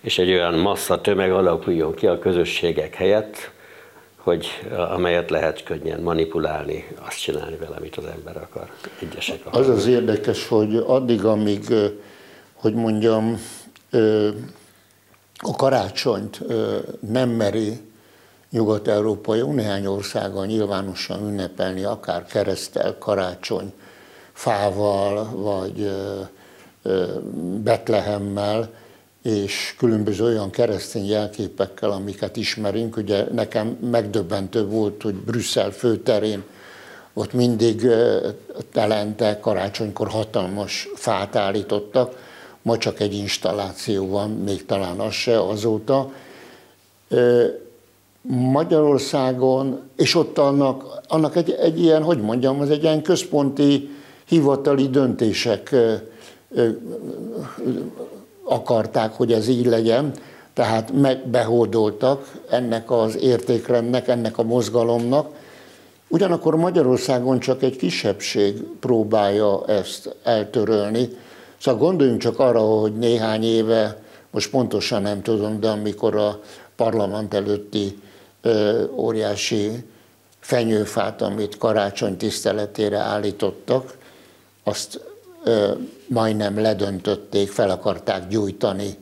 és 0.00 0.18
egy 0.18 0.30
olyan 0.30 0.54
massza 0.54 1.00
tömeg 1.00 1.32
alakuljon 1.32 1.94
ki 1.94 2.06
a 2.06 2.18
közösségek 2.18 2.94
helyett, 2.94 3.52
hogy 4.16 4.46
amelyet 4.90 5.30
lehet 5.30 5.62
könnyen 5.62 6.00
manipulálni, 6.00 6.88
azt 7.06 7.20
csinálni 7.20 7.56
vele, 7.56 7.76
amit 7.76 7.96
az 7.96 8.04
ember 8.04 8.36
akar. 8.36 8.70
Egyesek 9.00 9.40
akar. 9.44 9.60
Az 9.60 9.68
az 9.68 9.86
érdekes, 9.86 10.48
hogy 10.48 10.76
addig, 10.86 11.24
amíg, 11.24 11.64
hogy 12.54 12.74
mondjam, 12.74 13.40
a 15.46 15.56
karácsonyt 15.56 16.40
nem 17.00 17.28
meri 17.28 17.80
Nyugat-Európai 18.50 19.40
néhány 19.40 19.86
országa 19.86 20.44
nyilvánosan 20.44 21.26
ünnepelni, 21.28 21.84
akár 21.84 22.24
keresztel, 22.26 22.98
karácsony, 22.98 23.72
fával, 24.32 25.24
vagy 25.24 25.90
Betlehemmel, 27.62 28.70
és 29.22 29.74
különböző 29.78 30.24
olyan 30.24 30.50
keresztény 30.50 31.06
jelképekkel, 31.06 31.90
amiket 31.90 32.36
ismerünk. 32.36 32.96
Ugye 32.96 33.24
nekem 33.32 33.66
megdöbbentő 33.90 34.66
volt, 34.66 35.02
hogy 35.02 35.14
Brüsszel 35.14 35.70
főterén 35.70 36.42
ott 37.12 37.32
mindig 37.32 37.86
telente 38.72 39.38
karácsonykor 39.40 40.08
hatalmas 40.08 40.88
fát 40.94 41.36
állítottak, 41.36 42.16
ma 42.64 42.78
csak 42.78 43.00
egy 43.00 43.14
installáció 43.14 44.08
van, 44.08 44.30
még 44.30 44.66
talán 44.66 45.00
az 45.00 45.12
se 45.12 45.40
azóta. 45.40 46.12
Magyarországon, 48.26 49.80
és 49.96 50.14
ott 50.14 50.38
annak, 50.38 51.00
annak 51.08 51.36
egy, 51.36 51.50
egy 51.50 51.80
ilyen, 51.80 52.02
hogy 52.02 52.20
mondjam, 52.20 52.60
az 52.60 52.70
egy 52.70 52.82
ilyen 52.82 53.02
központi 53.02 53.88
hivatali 54.24 54.88
döntések 54.88 55.74
akarták, 58.44 59.12
hogy 59.12 59.32
ez 59.32 59.48
így 59.48 59.66
legyen, 59.66 60.12
tehát 60.52 60.92
megbehódoltak 60.92 62.32
ennek 62.50 62.90
az 62.90 63.16
értékrendnek, 63.16 64.08
ennek 64.08 64.38
a 64.38 64.42
mozgalomnak. 64.42 65.28
Ugyanakkor 66.08 66.56
Magyarországon 66.56 67.40
csak 67.40 67.62
egy 67.62 67.76
kisebbség 67.76 68.62
próbálja 68.80 69.64
ezt 69.66 70.16
eltörölni. 70.22 71.08
Szóval 71.58 71.80
gondoljunk 71.80 72.20
csak 72.20 72.38
arra, 72.38 72.60
hogy 72.60 72.96
néhány 72.98 73.44
éve, 73.44 74.02
most 74.30 74.50
pontosan 74.50 75.02
nem 75.02 75.22
tudom, 75.22 75.60
de 75.60 75.68
amikor 75.68 76.16
a 76.16 76.40
parlament 76.76 77.34
előtti 77.34 77.98
ö, 78.42 78.84
óriási 78.94 79.70
fenyőfát, 80.40 81.22
amit 81.22 81.58
karácsony 81.58 82.16
tiszteletére 82.16 82.98
állítottak, 82.98 83.96
azt 84.62 85.00
majdnem 86.06 86.60
ledöntötték, 86.60 87.50
fel 87.50 87.70
akarták 87.70 88.28
gyújtani 88.28 88.96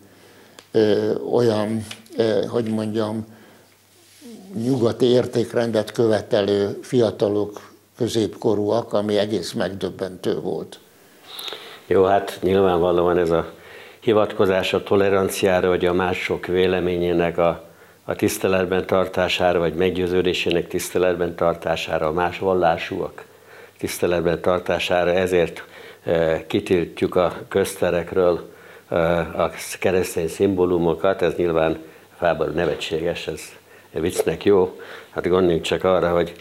olyan, 1.32 1.86
hogy 2.48 2.64
mondjam, 2.64 3.26
nyugati 4.54 5.06
értékrendet 5.06 5.92
követelő 5.92 6.78
fiatalok, 6.82 7.72
középkorúak, 7.96 8.92
ami 8.92 9.16
egész 9.16 9.52
megdöbbentő 9.52 10.40
volt. 10.40 10.78
Jó, 11.92 12.04
hát 12.04 12.38
nyilvánvalóan 12.42 13.18
ez 13.18 13.30
a 13.30 13.52
hivatkozás 14.00 14.72
a 14.72 14.82
toleranciára, 14.82 15.68
vagy 15.68 15.86
a 15.86 15.92
mások 15.92 16.46
véleményének 16.46 17.38
a, 17.38 17.64
a 18.04 18.14
tiszteletben 18.14 18.86
tartására, 18.86 19.58
vagy 19.58 19.74
meggyőződésének 19.74 20.68
tiszteletben 20.68 21.34
tartására, 21.34 22.06
a 22.06 22.12
más 22.12 22.38
vallásúak 22.38 23.24
tiszteletben 23.78 24.40
tartására, 24.40 25.10
ezért 25.10 25.64
kitiltjuk 26.46 27.14
a 27.14 27.34
közterekről 27.48 28.50
a 29.36 29.50
keresztény 29.78 30.28
szimbólumokat, 30.28 31.22
ez 31.22 31.34
nyilván 31.34 31.78
fából 32.18 32.46
nevetséges, 32.46 33.26
ez 33.26 33.40
viccnek 33.90 34.44
jó. 34.44 34.80
Hát 35.10 35.28
gondoljunk 35.28 35.62
csak 35.62 35.84
arra, 35.84 36.08
hogy 36.10 36.32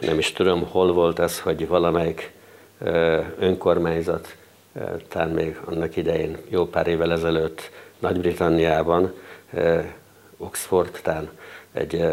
nem 0.00 0.18
is 0.18 0.32
tudom, 0.32 0.66
hol 0.70 0.92
volt 0.92 1.18
ez, 1.18 1.40
hogy 1.40 1.68
valamelyik 1.68 2.32
önkormányzat, 3.38 4.36
talán 5.08 5.30
még 5.30 5.60
annak 5.64 5.96
idején, 5.96 6.36
jó 6.48 6.66
pár 6.66 6.86
évvel 6.86 7.12
ezelőtt 7.12 7.70
Nagy-Britanniában, 7.98 9.12
Oxford 10.36 11.00
talán 11.02 11.30
egy 11.72 12.04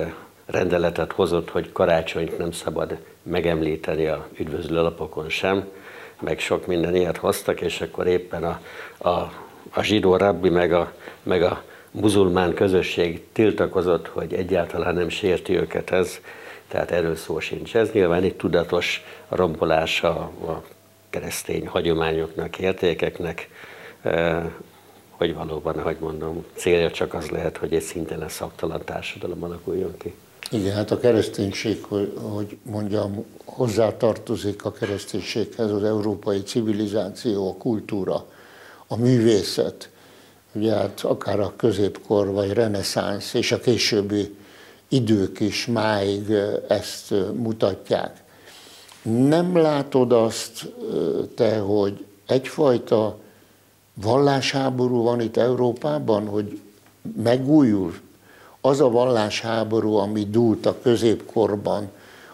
rendeletet 0.45 1.11
hozott, 1.11 1.49
hogy 1.49 1.71
karácsonyt 1.71 2.37
nem 2.37 2.51
szabad 2.51 2.97
megemlíteni 3.23 4.05
a 4.05 4.27
üdvözlőlapokon 4.37 5.29
sem, 5.29 5.65
meg 6.19 6.39
sok 6.39 6.67
minden 6.67 6.95
ilyet 6.95 7.17
hoztak, 7.17 7.61
és 7.61 7.81
akkor 7.81 8.07
éppen 8.07 8.43
a, 8.43 8.61
a, 9.09 9.31
a 9.69 9.81
zsidó 9.81 10.15
rabbi, 10.15 10.49
meg 10.49 10.73
a, 10.73 10.93
meg 11.23 11.43
a 11.43 11.63
muzulmán 11.91 12.53
közösség 12.53 13.23
tiltakozott, 13.31 14.07
hogy 14.07 14.33
egyáltalán 14.33 14.93
nem 14.93 15.09
sérti 15.09 15.57
őket 15.57 15.89
ez, 15.89 16.19
tehát 16.67 16.91
erről 16.91 17.15
szó 17.15 17.39
sincs. 17.39 17.75
Ez 17.75 17.91
nyilván 17.91 18.23
egy 18.23 18.35
tudatos 18.35 19.03
rombolása 19.29 20.09
a 20.45 20.63
keresztény 21.11 21.67
hagyományoknak, 21.67 22.59
értékeknek, 22.59 23.49
hogy 25.09 25.33
valóban, 25.33 25.77
ahogy 25.77 25.97
mondom, 25.99 26.45
célja 26.53 26.91
csak 26.91 27.13
az 27.13 27.29
lehet, 27.29 27.57
hogy 27.57 27.73
egy 27.73 27.81
szintelen 27.81 28.29
szaktalan 28.29 28.81
társadalom 28.85 29.43
alakuljon 29.43 29.97
ki. 29.97 30.13
Igen, 30.51 30.75
hát 30.75 30.91
a 30.91 30.99
kereszténység, 30.99 31.83
hogy, 31.83 32.13
hogy 32.21 32.57
mondjam, 32.63 33.25
hozzátartozik 33.45 34.65
a 34.65 34.71
kereszténységhez 34.71 35.71
az 35.71 35.83
európai 35.83 36.41
civilizáció, 36.41 37.49
a 37.49 37.55
kultúra, 37.55 38.25
a 38.87 38.97
művészet, 38.97 39.89
ugye 40.53 40.73
hát 40.73 41.01
akár 41.01 41.39
a 41.39 41.53
középkor 41.57 42.31
vagy 42.31 42.53
reneszánsz 42.53 43.33
és 43.33 43.51
a 43.51 43.59
későbbi 43.59 44.35
idők 44.87 45.39
is 45.39 45.65
máig 45.65 46.31
ezt 46.67 47.13
mutatják. 47.33 48.20
Nem 49.03 49.57
látod 49.57 50.11
azt 50.11 50.73
te, 51.35 51.57
hogy 51.57 52.05
egyfajta 52.27 53.17
vallásháború 53.93 55.03
van 55.03 55.21
itt 55.21 55.37
Európában, 55.37 56.27
hogy 56.27 56.59
megújul? 57.23 57.93
Az 58.61 58.81
a 58.81 58.89
vallásháború, 58.89 59.93
ami 59.93 60.23
dúlt 60.29 60.65
a 60.65 60.77
középkorban, 60.81 61.89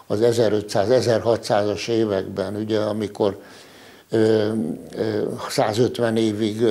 az 0.07 0.19
1500-1600-as 0.21 1.87
években, 1.87 2.55
ugye, 2.55 2.79
amikor 2.79 3.41
150 5.49 6.17
évig 6.17 6.63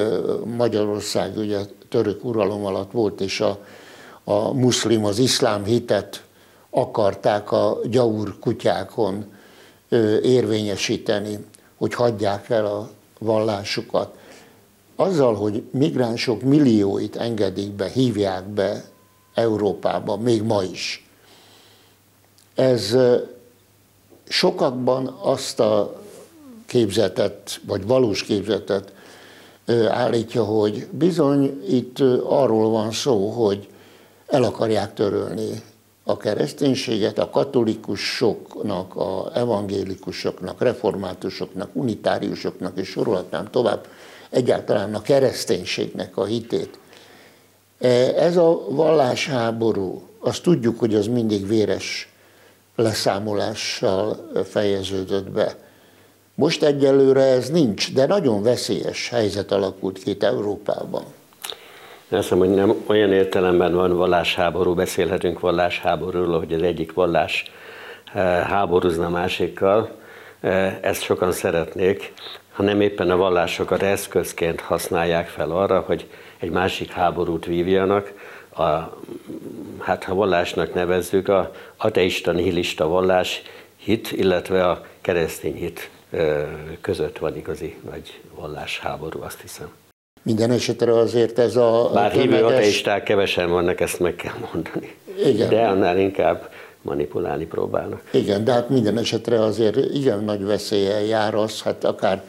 Magyarország 0.57 1.37
ugye 1.37 1.59
török 1.89 2.25
uralom 2.25 2.65
alatt 2.65 2.91
volt, 2.91 3.21
és 3.21 3.41
a, 3.41 3.59
a 4.25 4.53
muszlim, 4.53 5.05
az 5.05 5.19
iszlám 5.19 5.65
hitet 5.65 6.23
akarták 6.71 7.53
a 7.53 7.79
gyaur 7.91 8.39
kutyákon 8.39 9.25
érvényesíteni, 10.23 11.39
hogy 11.77 11.95
hagyják 11.95 12.51
el 12.51 12.67
a 12.67 12.91
vallásukat. 13.19 14.17
azzal, 14.97 15.35
hogy 15.35 15.63
migránsok 15.71 16.43
millióit 16.43 17.17
engedik 17.17 17.71
be, 17.71 17.89
hívják 17.89 18.45
be 18.45 18.85
Európába, 19.35 20.17
még 20.17 20.43
ma 20.43 20.63
is, 20.63 21.09
ez 22.55 22.97
sokakban 24.29 25.07
azt 25.07 25.61
a 25.61 26.01
képzetet, 26.67 27.61
vagy 27.67 27.87
valós 27.87 28.23
képzetet 28.23 28.93
állítja, 29.89 30.45
hogy 30.45 30.87
bizony 30.91 31.63
itt 31.69 31.99
arról 32.25 32.71
van 32.71 32.93
szó, 32.93 33.29
hogy 33.31 33.69
el 34.27 34.43
akarják 34.43 34.95
törölni 34.95 35.63
a 36.09 36.17
kereszténységet, 36.17 37.19
a 37.19 37.31
katolikusoknak, 37.31 38.97
a 38.97 39.31
evangélikusoknak, 39.35 40.61
reformátusoknak, 40.61 41.71
unitáriusoknak, 41.73 42.79
és 42.79 42.89
sorolhatnám 42.89 43.51
tovább, 43.51 43.87
egyáltalán 44.31 44.95
a 44.95 45.03
kereszténységnek 45.03 46.17
a 46.17 46.25
hitét. 46.25 46.79
Ez 48.17 48.37
a 48.37 48.65
vallásháború, 48.69 50.03
azt 50.19 50.43
tudjuk, 50.43 50.79
hogy 50.79 50.95
az 50.95 51.07
mindig 51.07 51.47
véres 51.47 52.13
leszámolással 52.77 54.31
fejeződött 54.45 55.31
be. 55.31 55.57
Most 56.35 56.63
egyelőre 56.63 57.23
ez 57.23 57.51
nincs, 57.51 57.93
de 57.93 58.07
nagyon 58.07 58.43
veszélyes 58.43 59.09
helyzet 59.09 59.53
alakult 59.53 59.99
ki 59.99 60.11
itt 60.11 60.23
Európában. 60.23 61.05
Azt 62.09 62.23
hiszem, 62.23 62.39
hogy 62.39 62.55
nem 62.55 62.75
olyan 62.87 63.13
értelemben 63.13 63.75
van 63.75 63.97
vallásháború, 63.97 64.75
beszélhetünk 64.75 65.41
vallásháborúról, 65.41 66.39
hogy 66.39 66.53
az 66.53 66.63
egyik 66.63 66.93
vallás 66.93 67.45
eh, 68.15 68.43
háborúzna 68.43 69.09
másikkal. 69.09 69.91
Eh, 70.41 70.79
ezt 70.81 71.03
sokan 71.03 71.33
szeretnék, 71.33 72.13
ha 72.53 72.63
nem 72.63 72.81
éppen 72.81 73.11
a 73.11 73.17
vallásokat 73.17 73.83
eszközként 73.83 74.61
használják 74.61 75.29
fel 75.29 75.51
arra, 75.51 75.81
hogy 75.81 76.09
egy 76.39 76.51
másik 76.51 76.91
háborút 76.91 77.45
vívjanak, 77.45 78.13
a, 78.57 78.63
hát 79.79 80.05
ha 80.05 80.15
vallásnak 80.15 80.75
nevezzük, 80.75 81.29
a 81.29 81.53
ateista, 81.77 82.33
nihilista 82.33 82.89
vallás 82.89 83.43
hit, 83.77 84.13
illetve 84.13 84.69
a 84.69 84.85
keresztény 85.01 85.55
hit 85.55 85.91
között 86.81 87.19
van 87.19 87.37
igazi 87.37 87.77
nagy 87.91 88.21
vallásháború, 88.35 89.23
azt 89.23 89.41
hiszem. 89.41 89.86
Minden 90.27 90.51
esetre 90.51 90.99
azért 90.99 91.39
ez 91.39 91.57
a 91.57 91.91
Bár 91.95 92.11
tömeges... 92.11 92.35
hívő 92.35 92.45
ateisták 92.45 93.03
kevesen 93.03 93.51
vannak, 93.51 93.81
ezt 93.81 94.01
meg 94.01 94.15
kell 94.15 94.35
mondani. 94.53 94.95
Igen. 95.25 95.49
De 95.49 95.67
annál 95.67 95.99
inkább 95.99 96.51
manipulálni 96.83 97.45
próbálnak. 97.45 98.03
Igen, 98.11 98.45
de 98.45 98.53
hát 98.53 98.69
minden 98.69 98.99
esetre 98.99 99.41
azért 99.41 99.77
igen 99.95 100.25
nagy 100.25 100.45
veszélye 100.45 101.05
jár 101.07 101.35
az, 101.35 101.63
hát 101.63 101.85
akár 101.85 102.23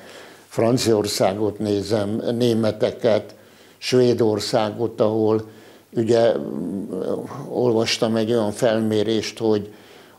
Franciaországot 0.48 1.60
nézem, 1.60 2.22
németeket, 2.38 3.36
Svédországot, 3.77 5.01
ahol 5.01 5.42
ugye 5.96 6.32
olvastam 7.50 8.16
egy 8.16 8.32
olyan 8.32 8.51
felmérést, 8.51 9.38
hogy 9.38 9.70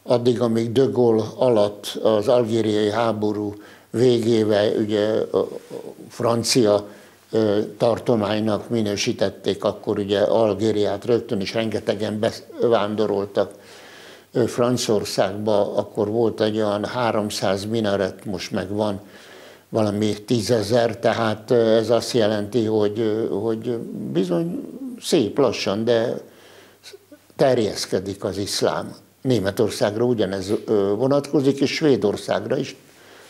addig, 0.02 0.40
amíg 0.40 0.72
De 0.72 0.84
Gaulle 0.92 1.24
alatt 1.36 1.98
az 2.02 2.28
algériai 2.28 2.90
háború 2.90 3.54
végével 3.90 4.72
ugye 4.78 5.08
a 5.32 5.48
francia 6.08 6.96
tartománynak 7.76 8.68
minősítették, 8.68 9.64
akkor 9.64 9.98
ugye 9.98 10.20
Algériát 10.20 11.04
rögtön 11.04 11.40
is 11.40 11.54
rengetegen 11.54 12.20
bevándoroltak 12.60 13.52
Franciaországba, 14.46 15.76
akkor 15.76 16.08
volt 16.08 16.40
egy 16.40 16.56
olyan 16.56 16.84
300 16.84 17.64
minaret, 17.64 18.24
most 18.24 18.50
meg 18.50 18.68
van 18.68 19.00
valami 19.68 20.22
tízezer, 20.24 20.96
tehát 20.96 21.50
ez 21.50 21.90
azt 21.90 22.12
jelenti, 22.12 22.64
hogy, 22.64 23.28
hogy 23.42 23.76
bizony 24.12 24.68
szép 25.00 25.38
lassan, 25.38 25.84
de 25.84 26.14
terjeszkedik 27.36 28.24
az 28.24 28.36
iszlám. 28.36 28.94
Németországra 29.22 30.04
ugyanez 30.04 30.52
vonatkozik, 30.96 31.60
és 31.60 31.74
Svédországra 31.74 32.56
is, 32.56 32.76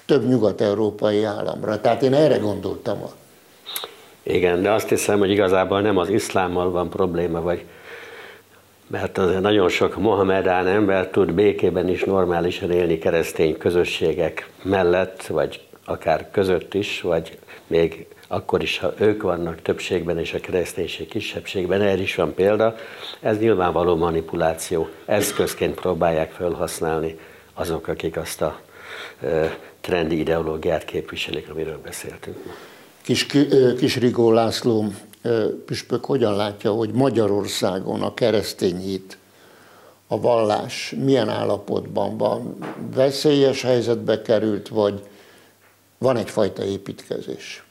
több 0.06 0.28
nyugat-európai 0.28 1.24
államra. 1.24 1.80
Tehát 1.80 2.02
én 2.02 2.14
erre 2.14 2.37
gondoltam. 2.37 2.98
Igen, 4.28 4.62
de 4.62 4.70
azt 4.70 4.88
hiszem, 4.88 5.18
hogy 5.18 5.30
igazából 5.30 5.80
nem 5.80 5.96
az 5.98 6.08
iszlámmal 6.08 6.70
van 6.70 6.90
probléma, 6.90 7.40
vagy 7.40 7.64
mert 8.86 9.18
azért 9.18 9.40
nagyon 9.40 9.68
sok 9.68 9.96
Mohamedán 9.96 10.66
ember 10.66 11.08
tud 11.08 11.32
békében 11.32 11.88
is 11.88 12.04
normálisan 12.04 12.70
élni 12.70 12.98
keresztény 12.98 13.58
közösségek 13.58 14.50
mellett, 14.62 15.26
vagy 15.26 15.60
akár 15.84 16.30
között 16.30 16.74
is, 16.74 17.00
vagy 17.00 17.38
még 17.66 18.06
akkor 18.26 18.62
is, 18.62 18.78
ha 18.78 18.92
ők 18.98 19.22
vannak 19.22 19.62
többségben 19.62 20.18
és 20.18 20.34
a 20.34 20.40
kereszténység 20.40 21.08
kisebbségben, 21.08 21.80
erre 21.80 22.02
is 22.02 22.14
van 22.14 22.34
példa, 22.34 22.74
ez 23.20 23.38
nyilvánvaló 23.38 23.96
manipuláció. 23.96 24.88
Eszközként 25.04 25.74
próbálják 25.74 26.30
felhasználni 26.30 27.18
azok, 27.54 27.88
akik 27.88 28.16
azt 28.16 28.42
a 28.42 28.60
trendi 29.80 30.18
ideológiát 30.18 30.84
képviselik, 30.84 31.50
amiről 31.50 31.80
beszéltünk. 31.84 32.36
Kis, 33.08 33.26
kis 33.78 33.96
Rigó 33.96 34.32
László 34.32 34.92
püspök 35.66 36.04
hogyan 36.04 36.36
látja, 36.36 36.72
hogy 36.72 36.90
Magyarországon 36.92 38.02
a 38.02 38.14
keresztény 38.14 38.76
hit, 38.76 39.18
a 40.06 40.20
vallás 40.20 40.94
milyen 40.96 41.28
állapotban 41.28 42.16
van? 42.16 42.58
Veszélyes 42.94 43.62
helyzetbe 43.62 44.22
került, 44.22 44.68
vagy 44.68 45.02
van 45.98 46.16
egyfajta 46.16 46.64
építkezés? 46.64 47.64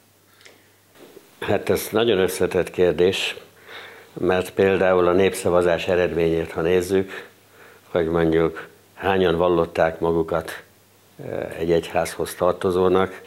Hát 1.40 1.68
ez 1.68 1.88
nagyon 1.90 2.18
összetett 2.18 2.70
kérdés, 2.70 3.36
mert 4.12 4.50
például 4.50 5.06
a 5.06 5.12
népszavazás 5.12 5.88
eredményét, 5.88 6.50
ha 6.50 6.60
nézzük, 6.60 7.10
hogy 7.88 8.06
mondjuk 8.06 8.68
hányan 8.94 9.36
vallották 9.36 10.00
magukat 10.00 10.62
egy 11.58 11.72
egyházhoz 11.72 12.34
tartozónak, 12.34 13.22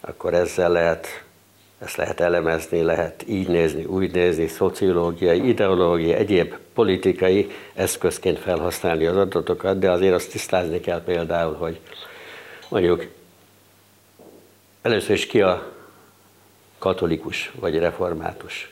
akkor 0.00 0.34
ezzel 0.34 0.70
lehet, 0.70 1.24
ezt 1.78 1.96
lehet 1.96 2.20
elemezni, 2.20 2.82
lehet 2.82 3.24
így 3.28 3.48
nézni, 3.48 3.84
úgy 3.84 4.12
nézni, 4.12 4.46
szociológiai, 4.46 5.48
ideológiai, 5.48 6.12
egyéb 6.12 6.54
politikai 6.74 7.50
eszközként 7.74 8.38
felhasználni 8.38 9.06
az 9.06 9.16
adatokat, 9.16 9.78
de 9.78 9.90
azért 9.90 10.14
azt 10.14 10.30
tisztázni 10.30 10.80
kell 10.80 11.02
például, 11.02 11.54
hogy 11.54 11.80
mondjuk 12.68 13.06
először 14.82 15.14
is 15.14 15.26
ki 15.26 15.40
a 15.40 15.72
katolikus 16.78 17.52
vagy 17.60 17.78
református. 17.78 18.68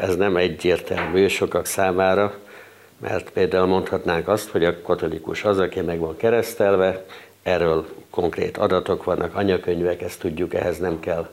Ez 0.00 0.16
nem 0.16 0.36
egyértelmű 0.36 1.28
sokak 1.28 1.66
számára, 1.66 2.34
mert 2.98 3.30
például 3.30 3.66
mondhatnánk 3.66 4.28
azt, 4.28 4.48
hogy 4.48 4.64
a 4.64 4.82
katolikus 4.82 5.44
az, 5.44 5.58
aki 5.58 5.80
meg 5.80 5.98
van 5.98 6.16
keresztelve, 6.16 7.04
erről 7.42 7.86
konkrét 8.10 8.56
adatok 8.56 9.04
vannak, 9.04 9.34
anyakönyvek, 9.34 10.02
ezt 10.02 10.20
tudjuk, 10.20 10.54
ehhez 10.54 10.78
nem 10.78 11.00
kell. 11.00 11.28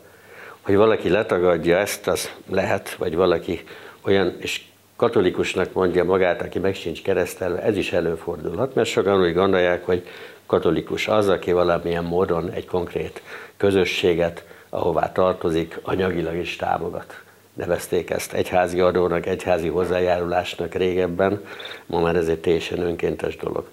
Hogy 0.69 0.77
valaki 0.77 1.10
letagadja 1.10 1.77
ezt, 1.77 2.08
az 2.08 2.29
lehet, 2.49 2.93
vagy 2.93 3.15
valaki 3.15 3.63
olyan, 4.01 4.36
és 4.39 4.62
katolikusnak 4.95 5.73
mondja 5.73 6.03
magát, 6.03 6.41
aki 6.41 6.60
meg 6.60 6.75
sincs 6.75 7.01
keresztelve, 7.01 7.62
ez 7.62 7.77
is 7.77 7.91
előfordulhat, 7.91 8.75
mert 8.75 8.89
sokan 8.89 9.21
úgy 9.21 9.34
gondolják, 9.34 9.86
hogy 9.86 10.08
katolikus 10.45 11.08
az, 11.08 11.27
aki 11.27 11.51
valamilyen 11.51 12.03
módon 12.03 12.51
egy 12.51 12.65
konkrét 12.65 13.21
közösséget 13.58 14.45
ahová 14.69 15.12
tartozik, 15.12 15.79
anyagilag 15.82 16.36
is 16.36 16.55
támogat. 16.55 17.21
Nevezték 17.53 18.10
ezt 18.10 18.34
egyházi 18.34 18.79
adónak, 18.79 19.25
egyházi 19.25 19.67
hozzájárulásnak 19.67 20.73
régebben, 20.73 21.45
ma 21.86 21.99
már 21.99 22.15
ez 22.15 22.27
egy 22.27 22.39
teljesen 22.39 22.79
önkéntes 22.79 23.36
dolog. 23.36 23.67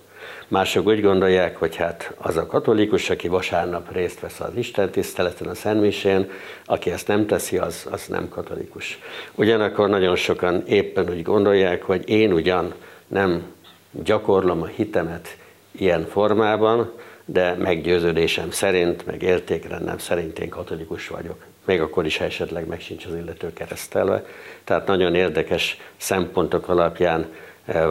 Mások 0.48 0.86
úgy 0.86 1.00
gondolják, 1.00 1.56
hogy 1.56 1.76
hát 1.76 2.14
az 2.16 2.36
a 2.36 2.46
katolikus, 2.46 3.10
aki 3.10 3.28
vasárnap 3.28 3.92
részt 3.92 4.20
vesz 4.20 4.40
az 4.40 4.56
Isten 4.56 4.90
tiszteleten, 4.90 5.48
a 5.48 5.54
Szentmisén, 5.54 6.30
aki 6.64 6.90
ezt 6.90 7.06
nem 7.08 7.26
teszi, 7.26 7.58
az, 7.58 7.86
az 7.90 8.06
nem 8.06 8.28
katolikus. 8.28 8.98
Ugyanakkor 9.34 9.88
nagyon 9.88 10.16
sokan 10.16 10.62
éppen 10.66 11.10
úgy 11.10 11.22
gondolják, 11.22 11.82
hogy 11.82 12.08
én 12.08 12.32
ugyan 12.32 12.74
nem 13.06 13.42
gyakorlom 13.90 14.62
a 14.62 14.66
hitemet 14.66 15.36
ilyen 15.70 16.06
formában, 16.06 16.92
de 17.24 17.54
meggyőződésem 17.54 18.50
szerint, 18.50 19.06
meg 19.06 19.22
értékrendem 19.22 19.98
szerint 19.98 20.38
én 20.38 20.48
katolikus 20.48 21.08
vagyok. 21.08 21.44
Még 21.64 21.80
akkor 21.80 22.06
is, 22.06 22.16
ha 22.16 22.24
esetleg 22.24 22.66
meg 22.66 22.80
sincs 22.80 23.06
az 23.06 23.14
illető 23.14 23.52
keresztelve. 23.52 24.24
Tehát 24.64 24.86
nagyon 24.86 25.14
érdekes 25.14 25.78
szempontok 25.96 26.68
alapján 26.68 27.26
eh, 27.64 27.88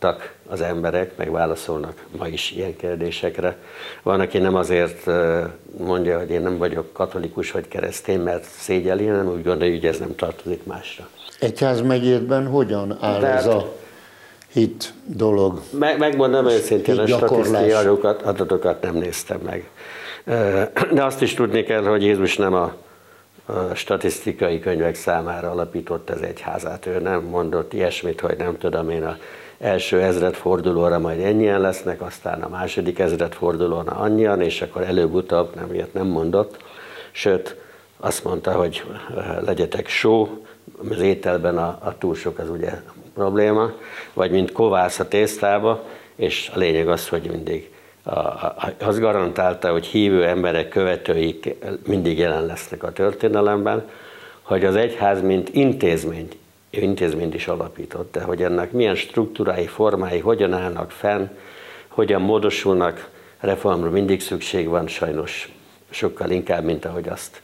válaszolhattak 0.00 0.34
az 0.48 0.60
emberek, 0.60 1.16
meg 1.16 1.30
válaszolnak 1.30 2.04
ma 2.18 2.28
is 2.28 2.50
ilyen 2.50 2.76
kérdésekre. 2.76 3.56
Van, 4.02 4.20
aki 4.20 4.38
nem 4.38 4.54
azért 4.54 5.10
mondja, 5.78 6.18
hogy 6.18 6.30
én 6.30 6.42
nem 6.42 6.58
vagyok 6.58 6.92
katolikus 6.92 7.50
vagy 7.50 7.68
keresztény, 7.68 8.20
mert 8.20 8.44
szégyeli, 8.44 9.06
hanem 9.06 9.28
úgy 9.28 9.42
gondolja, 9.42 9.74
hogy 9.74 9.86
ez 9.86 9.98
nem 9.98 10.14
tartozik 10.14 10.64
másra. 10.64 11.08
Egyházmegyétben 11.40 12.46
hogyan 12.46 12.98
áll 13.00 13.20
Tehát, 13.20 13.38
ez 13.38 13.46
a 13.46 13.72
hit 14.52 14.92
dolog. 15.04 15.60
Meg, 15.78 15.98
megmondom 15.98 16.46
őszintén, 16.46 16.98
a 16.98 17.06
statisztikai 17.06 17.72
adatokat, 18.24 18.82
nem 18.82 18.94
néztem 18.94 19.40
meg. 19.44 19.68
De 20.92 21.04
azt 21.04 21.22
is 21.22 21.34
tudni 21.34 21.62
kell, 21.62 21.82
hogy 21.82 22.02
Jézus 22.02 22.36
nem 22.36 22.54
a, 22.54 22.74
a 23.46 23.74
statisztikai 23.74 24.60
könyvek 24.60 24.94
számára 24.94 25.50
alapított 25.50 26.10
az 26.10 26.22
egyházát. 26.22 26.86
Ő 26.86 26.98
nem 26.98 27.22
mondott 27.22 27.72
ilyesmit, 27.72 28.20
hogy 28.20 28.36
nem 28.36 28.58
tudom 28.58 28.90
én, 28.90 29.04
a 29.04 29.16
első 29.60 30.00
ezred 30.00 30.34
fordulóra 30.34 30.98
majd 30.98 31.20
ennyien 31.20 31.60
lesznek, 31.60 32.02
aztán 32.02 32.42
a 32.42 32.48
második 32.48 32.98
ezred 32.98 33.32
fordulóra 33.32 33.92
annyian, 33.92 34.40
és 34.40 34.62
akkor 34.62 34.82
előbb-utóbb 34.82 35.54
nem 35.54 35.74
ilyet 35.74 35.94
nem 35.94 36.06
mondott. 36.06 36.56
Sőt, 37.10 37.56
azt 37.96 38.24
mondta, 38.24 38.52
hogy 38.52 38.84
legyetek 39.40 39.88
só, 39.88 40.44
az 40.90 41.00
ételben 41.00 41.58
a, 41.58 41.78
a 41.82 41.94
túl 41.98 42.14
sok 42.14 42.38
az 42.38 42.50
ugye 42.50 42.70
probléma, 43.14 43.72
vagy 44.12 44.30
mint 44.30 44.52
kovász 44.52 44.98
a 44.98 45.08
tésztába, 45.08 45.84
és 46.16 46.50
a 46.54 46.58
lényeg 46.58 46.88
az, 46.88 47.08
hogy 47.08 47.28
mindig 47.30 47.70
a, 48.02 48.18
a, 48.18 48.72
az 48.80 48.98
garantálta, 48.98 49.70
hogy 49.70 49.86
hívő 49.86 50.26
emberek, 50.26 50.68
követőik 50.68 51.54
mindig 51.86 52.18
jelen 52.18 52.46
lesznek 52.46 52.82
a 52.82 52.92
történelemben, 52.92 53.88
hogy 54.42 54.64
az 54.64 54.76
egyház, 54.76 55.22
mint 55.22 55.48
intézmény, 55.52 56.28
ő 56.70 56.80
intézményt 56.80 57.34
is 57.34 57.48
alapított, 57.48 58.12
de 58.12 58.22
hogy 58.22 58.42
ennek 58.42 58.72
milyen 58.72 58.94
struktúrái, 58.94 59.66
formái, 59.66 60.18
hogyan 60.18 60.52
állnak 60.52 60.90
fenn, 60.90 61.26
hogyan 61.88 62.20
módosulnak, 62.20 63.10
reformra 63.38 63.90
mindig 63.90 64.20
szükség 64.20 64.68
van, 64.68 64.86
sajnos 64.86 65.52
sokkal 65.90 66.30
inkább, 66.30 66.64
mint 66.64 66.84
ahogy 66.84 67.08
azt 67.08 67.42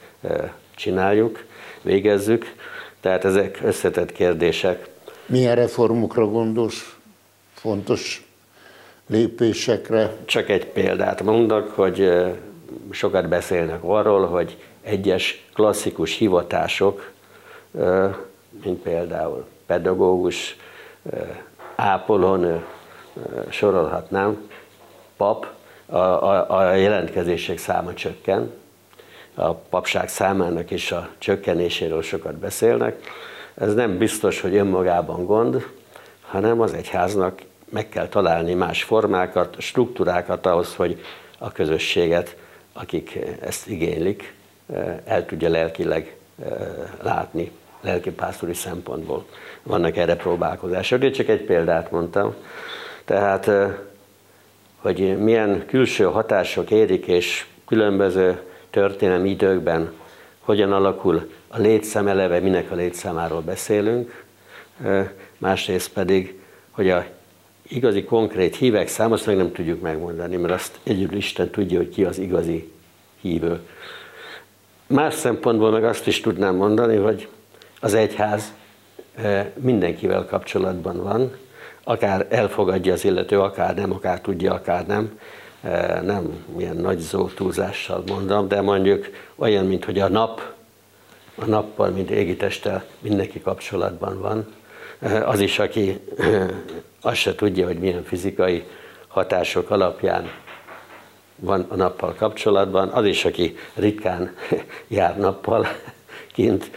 csináljuk, 0.75 1.45
végezzük. 1.81 2.53
Tehát 2.99 3.25
ezek 3.25 3.59
összetett 3.63 4.11
kérdések. 4.11 4.89
Milyen 5.25 5.55
reformokra 5.55 6.27
gondolsz? 6.27 6.95
Fontos 7.53 8.27
lépésekre? 9.07 10.15
Csak 10.25 10.49
egy 10.49 10.65
példát 10.65 11.23
mondok, 11.23 11.69
hogy 11.69 12.11
sokat 12.91 13.27
beszélnek 13.27 13.79
arról, 13.83 14.25
hogy 14.25 14.57
egyes 14.81 15.45
klasszikus 15.53 16.17
hivatások, 16.17 17.11
mint 18.63 18.81
például 18.81 19.45
pedagógus, 19.65 20.57
ápolónő, 21.75 22.65
sorolhatnám, 23.49 24.49
pap, 25.17 25.47
a, 25.85 25.97
a, 25.97 26.57
a 26.57 26.73
jelentkezések 26.73 27.57
száma 27.57 27.93
csökken, 27.93 28.51
a 29.35 29.53
papság 29.53 30.09
számának 30.09 30.71
is 30.71 30.91
a 30.91 31.09
csökkenéséről 31.17 32.01
sokat 32.01 32.35
beszélnek. 32.35 32.99
Ez 33.55 33.73
nem 33.73 33.97
biztos, 33.97 34.41
hogy 34.41 34.55
önmagában 34.55 35.25
gond, 35.25 35.65
hanem 36.21 36.61
az 36.61 36.73
egyháznak 36.73 37.41
meg 37.69 37.89
kell 37.89 38.07
találni 38.07 38.53
más 38.53 38.83
formákat, 38.83 39.55
struktúrákat 39.59 40.45
ahhoz, 40.45 40.75
hogy 40.75 41.01
a 41.37 41.51
közösséget, 41.51 42.35
akik 42.73 43.19
ezt 43.41 43.67
igénylik, 43.67 44.33
el 45.05 45.25
tudja 45.25 45.49
lelkileg 45.49 46.15
látni, 47.01 47.51
lelkipásztori 47.81 48.53
szempontból. 48.53 49.25
Vannak 49.63 49.97
erre 49.97 50.15
próbálkozások. 50.15 51.03
Én 51.03 51.11
csak 51.11 51.27
egy 51.27 51.41
példát 51.41 51.91
mondtam. 51.91 52.35
Tehát, 53.05 53.49
hogy 54.77 55.17
milyen 55.17 55.65
külső 55.65 56.03
hatások 56.03 56.71
érik, 56.71 57.07
és 57.07 57.45
különböző 57.65 58.41
történelmi 58.69 59.29
időkben 59.29 59.91
hogyan 60.39 60.71
alakul 60.71 61.31
a 61.47 61.59
létszám 61.59 62.07
eleve, 62.07 62.39
minek 62.39 62.71
a 62.71 62.75
létszámáról 62.75 63.41
beszélünk, 63.41 64.23
másrészt 65.37 65.93
pedig, 65.93 66.39
hogy 66.71 66.89
a 66.89 67.05
igazi 67.67 68.03
konkrét 68.03 68.55
hívek 68.55 68.87
szám, 68.87 69.11
azt 69.11 69.25
meg 69.25 69.35
nem 69.35 69.51
tudjuk 69.51 69.81
megmondani, 69.81 70.35
mert 70.35 70.53
azt 70.53 70.79
egyedül 70.83 71.17
Isten 71.17 71.49
tudja, 71.49 71.77
hogy 71.77 71.89
ki 71.89 72.03
az 72.03 72.17
igazi 72.17 72.71
hívő. 73.21 73.59
Más 74.87 75.13
szempontból 75.13 75.71
meg 75.71 75.83
azt 75.83 76.07
is 76.07 76.21
tudnám 76.21 76.55
mondani, 76.55 76.95
hogy 76.95 77.27
az 77.79 77.93
egyház 77.93 78.53
mindenkivel 79.53 80.25
kapcsolatban 80.25 81.03
van, 81.03 81.31
akár 81.83 82.27
elfogadja 82.29 82.93
az 82.93 83.05
illető, 83.05 83.39
akár 83.39 83.75
nem, 83.75 83.93
akár 83.93 84.21
tudja, 84.21 84.53
akár 84.53 84.85
nem, 84.85 85.19
nem 86.01 86.45
ilyen 86.57 86.75
nagy 86.75 87.05
túlzással 87.35 88.03
mondom, 88.07 88.47
de 88.47 88.61
mondjuk 88.61 89.09
olyan, 89.35 89.65
mint 89.65 89.85
hogy 89.85 89.99
a 89.99 90.07
nap, 90.07 90.53
a 91.35 91.45
nappal, 91.45 91.89
mint 91.89 92.09
égitesttel 92.09 92.83
mindenki 92.99 93.41
kapcsolatban 93.41 94.21
van. 94.21 94.53
Az 95.25 95.39
is, 95.39 95.59
aki 95.59 95.99
azt 97.01 97.15
se 97.15 97.35
tudja, 97.35 97.65
hogy 97.65 97.79
milyen 97.79 98.03
fizikai 98.03 98.63
hatások 99.07 99.69
alapján 99.69 100.29
van 101.35 101.65
a 101.67 101.75
nappal 101.75 102.13
kapcsolatban, 102.13 102.89
az 102.89 103.05
is, 103.05 103.25
aki 103.25 103.57
ritkán 103.73 104.35
jár 104.87 105.17
nappal 105.17 105.67
kint, 106.33 106.71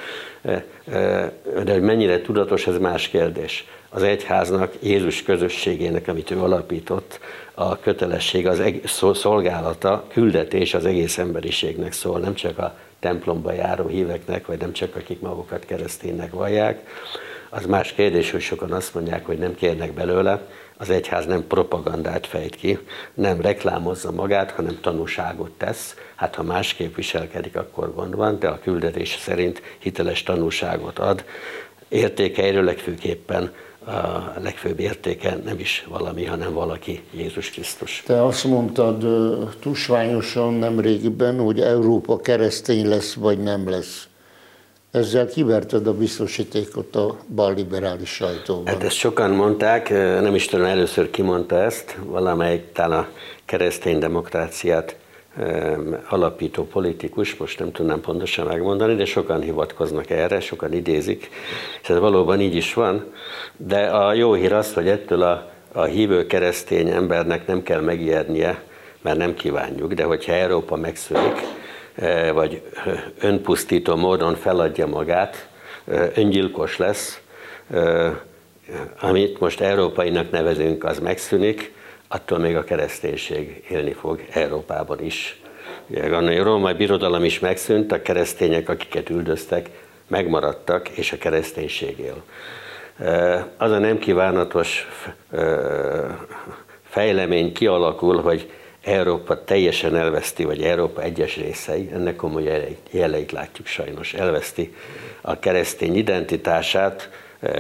de 1.65 1.73
hogy 1.73 1.83
mennyire 1.83 2.21
tudatos, 2.21 2.67
ez 2.67 2.79
más 2.79 3.09
kérdés. 3.09 3.67
Az 3.89 4.03
egyháznak, 4.03 4.73
Jézus 4.81 5.23
közösségének, 5.23 6.09
amit 6.09 6.31
ő 6.31 6.39
alapított, 6.39 7.21
a 7.55 7.79
kötelesség, 7.79 8.47
az 8.47 8.63
szolgálata, 9.15 10.05
küldetés 10.09 10.75
az 10.75 10.87
egész 10.87 11.19
emberiségnek 11.19 11.93
szól, 11.93 12.19
nem 12.19 12.35
csak 12.35 12.59
a 12.59 12.77
templomba 13.01 13.53
járó 13.53 13.87
híveknek, 13.87 14.47
vagy 14.47 14.59
nem 14.59 14.73
csak 14.73 14.97
akik 14.97 15.21
magukat 15.21 15.65
kereszténynek 15.65 16.33
vallják. 16.33 16.89
Az 17.49 17.67
más 17.67 17.93
kérdés, 17.93 18.31
hogy 18.31 18.41
sokan 18.41 18.73
azt 18.73 18.95
mondják, 18.95 19.27
hogy 19.27 19.39
nem 19.39 19.55
kérnek 19.55 19.93
belőle, 19.93 20.43
az 20.81 20.91
egyház 20.91 21.27
nem 21.27 21.47
propagandát 21.47 22.27
fejt 22.27 22.55
ki, 22.55 22.79
nem 23.15 23.41
reklámozza 23.41 24.11
magát, 24.11 24.51
hanem 24.51 24.79
tanúságot 24.81 25.51
tesz. 25.51 25.95
Hát 26.15 26.35
ha 26.35 26.43
másképp 26.43 26.97
viselkedik, 26.97 27.57
akkor 27.57 27.95
gond 27.95 28.17
van, 28.17 28.39
de 28.39 28.49
a 28.49 28.59
küldetés 28.59 29.19
szerint 29.21 29.63
hiteles 29.79 30.23
tanúságot 30.23 30.99
ad. 30.99 31.25
Értékeiről 31.89 32.65
legfőképpen 32.65 33.53
a 33.85 34.41
legfőbb 34.41 34.81
értéke 34.81 35.37
nem 35.45 35.59
is 35.59 35.87
valami, 35.89 36.25
hanem 36.25 36.53
valaki, 36.53 37.03
Jézus 37.11 37.51
Krisztus. 37.51 38.03
Te 38.07 38.25
azt 38.25 38.45
mondtad 38.45 39.07
tusványosan 39.61 40.55
nemrégiben, 40.55 41.39
hogy 41.39 41.61
Európa 41.61 42.17
keresztény 42.17 42.89
lesz, 42.89 43.15
vagy 43.15 43.39
nem 43.39 43.69
lesz. 43.69 44.09
Ezzel 44.91 45.27
kiverted 45.27 45.87
a 45.87 45.95
biztosítékot 45.95 46.97
a 46.97 47.17
balliberális 47.35 48.09
sajtóban. 48.09 48.67
Hát 48.67 48.85
ezt 48.85 48.97
sokan 48.97 49.31
mondták, 49.31 49.89
nem 50.21 50.35
is 50.35 50.47
tudom, 50.47 50.67
először 50.67 51.11
kimondta 51.11 51.63
ezt, 51.63 51.97
valamelyik 52.05 52.73
talán 52.73 52.99
a 52.99 53.09
keresztény 53.45 53.99
demokráciát 53.99 54.97
alapító 56.09 56.65
politikus, 56.65 57.37
most 57.37 57.59
nem 57.59 57.73
tudnám 57.73 58.01
pontosan 58.01 58.47
megmondani, 58.47 58.95
de 58.95 59.05
sokan 59.05 59.41
hivatkoznak 59.41 60.11
erre, 60.11 60.41
sokan 60.41 60.73
idézik, 60.73 61.29
és 61.83 61.89
ez 61.89 61.99
valóban 61.99 62.41
így 62.41 62.55
is 62.55 62.75
van, 62.75 63.05
de 63.57 63.87
a 63.87 64.13
jó 64.13 64.33
hír 64.33 64.53
az, 64.53 64.75
hogy 64.75 64.89
ettől 64.89 65.23
a, 65.23 65.51
a 65.73 65.85
hívő 65.85 66.27
keresztény 66.27 66.89
embernek 66.89 67.47
nem 67.47 67.63
kell 67.63 67.81
megijednie, 67.81 68.63
mert 69.01 69.19
nem 69.19 69.35
kívánjuk, 69.35 69.93
de 69.93 70.05
hogyha 70.05 70.33
Európa 70.33 70.77
megszűnik, 70.77 71.60
vagy 72.33 72.63
önpusztító 73.21 73.97
módon 73.97 74.35
feladja 74.35 74.87
magát, 74.87 75.49
öngyilkos 76.15 76.77
lesz, 76.77 77.21
amit 79.01 79.41
most 79.41 79.61
európainak 79.61 80.31
nevezünk, 80.31 80.85
az 80.85 80.99
megszűnik, 80.99 81.73
attól 82.09 82.39
még 82.39 82.57
a 82.57 82.65
kereszténység 82.65 83.65
élni 83.71 83.93
fog 83.93 84.21
Európában 84.33 85.05
is. 85.05 85.41
A 85.95 86.43
római 86.43 86.75
birodalom 86.75 87.25
is 87.25 87.39
megszűnt, 87.39 87.93
a 87.93 88.03
keresztények, 88.03 88.69
akiket 88.69 89.11
üldöztek, 89.11 89.69
megmaradtak, 90.07 90.89
és 90.89 91.13
a 91.13 91.19
kereszténység 91.19 91.99
él. 91.99 92.23
Az 93.57 93.71
a 93.71 93.79
nem 93.79 93.99
kívánatos 93.99 94.89
fejlemény 96.89 97.53
kialakul, 97.53 98.21
hogy 98.21 98.51
Európa 98.83 99.45
teljesen 99.45 99.97
elveszti, 99.97 100.45
vagy 100.45 100.63
Európa 100.63 101.03
egyes 101.03 101.37
részei, 101.37 101.91
ennek 101.93 102.17
komoly 102.17 102.43
jeleit, 102.43 102.89
jeleit 102.91 103.33
látjuk 103.33 103.67
sajnos, 103.67 104.15
elveszti 104.15 104.75
a 105.21 105.39
keresztény 105.39 105.97
identitását, 105.97 107.11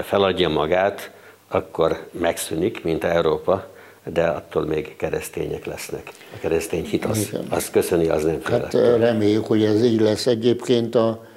feladja 0.02 0.48
magát, 0.48 1.10
akkor 1.48 2.08
megszűnik, 2.10 2.84
mint 2.84 3.04
Európa, 3.04 3.68
de 4.04 4.26
attól 4.26 4.64
még 4.64 4.96
keresztények 4.96 5.64
lesznek. 5.64 6.10
A 6.34 6.38
keresztény 6.40 6.84
hit 6.84 7.04
az, 7.04 7.30
az 7.48 7.70
köszöni, 7.70 8.08
az 8.08 8.24
nem 8.24 8.40
fél. 8.40 8.60
Hát 8.60 8.74
reméljük, 8.98 9.46
hogy 9.46 9.64
ez 9.64 9.84
így 9.84 10.00
lesz. 10.00 10.26
Egyébként 10.26 10.94
a 10.94 11.28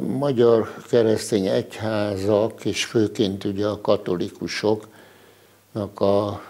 magyar 0.00 0.74
keresztény 0.90 1.46
egyházak, 1.46 2.64
és 2.64 2.84
főként 2.84 3.44
ugye 3.44 3.66
a 3.66 3.80
katolikusoknak 3.80 6.00
a, 6.00 6.42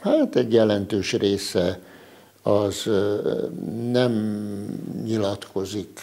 hát 0.00 0.36
egy 0.36 0.52
jelentős 0.52 1.12
része 1.12 1.80
az 2.42 2.90
nem 3.90 4.12
nyilatkozik 5.04 6.02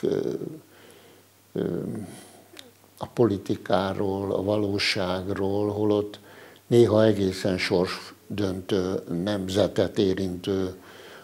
a 2.98 3.08
politikáról, 3.08 4.32
a 4.32 4.44
valóságról, 4.44 5.72
holott 5.72 6.20
néha 6.68 7.06
egészen 7.06 7.58
sorsdöntő, 7.58 9.00
nemzetet 9.24 9.98
érintő 9.98 10.76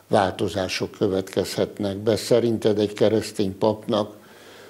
változások 0.08 0.92
következhetnek 0.92 1.98
be. 1.98 2.16
Szerinted 2.16 2.80
egy 2.80 2.94
keresztény 2.94 3.58
papnak 3.58 4.16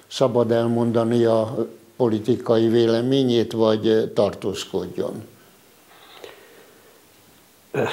szabad 0.06 0.50
elmondani 0.50 1.24
a 1.24 1.66
politikai 1.96 2.68
véleményét, 2.68 3.52
vagy 3.52 4.12
tartózkodjon? 4.14 5.33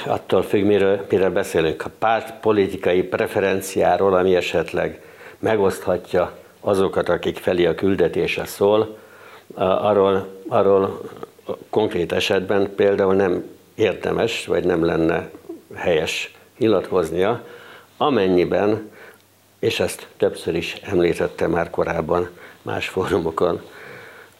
Attól 0.06 0.44
függ, 0.44 0.65
miről, 0.65 1.06
miről 1.10 1.30
beszélünk. 1.30 1.86
A 1.86 1.89
párt 2.00 2.39
politikai 2.39 3.04
preferenciáról, 3.04 4.13
ami 4.13 4.36
esetleg 4.36 5.02
megoszthatja 5.39 6.38
azokat, 6.60 7.10
akik 7.10 7.38
felé 7.38 7.65
a 7.65 7.76
küldetése 7.76 8.46
szól, 8.46 8.98
arról, 9.56 10.28
arról 10.48 11.02
konkrét 11.70 12.12
esetben 12.12 12.76
például 12.76 13.13
nem 13.13 13.44
érdemes, 13.76 14.46
vagy 14.46 14.63
nem 14.63 14.86
lenne 14.86 15.30
helyes 15.74 16.36
nyilatkoznia, 16.58 17.44
amennyiben, 17.98 18.89
és 19.60 19.80
ezt 19.80 20.08
többször 20.17 20.56
is 20.56 20.74
említette 20.74 21.48
már 21.48 21.70
korábban 21.70 22.30
más 22.62 22.88
fórumokon, 22.88 23.62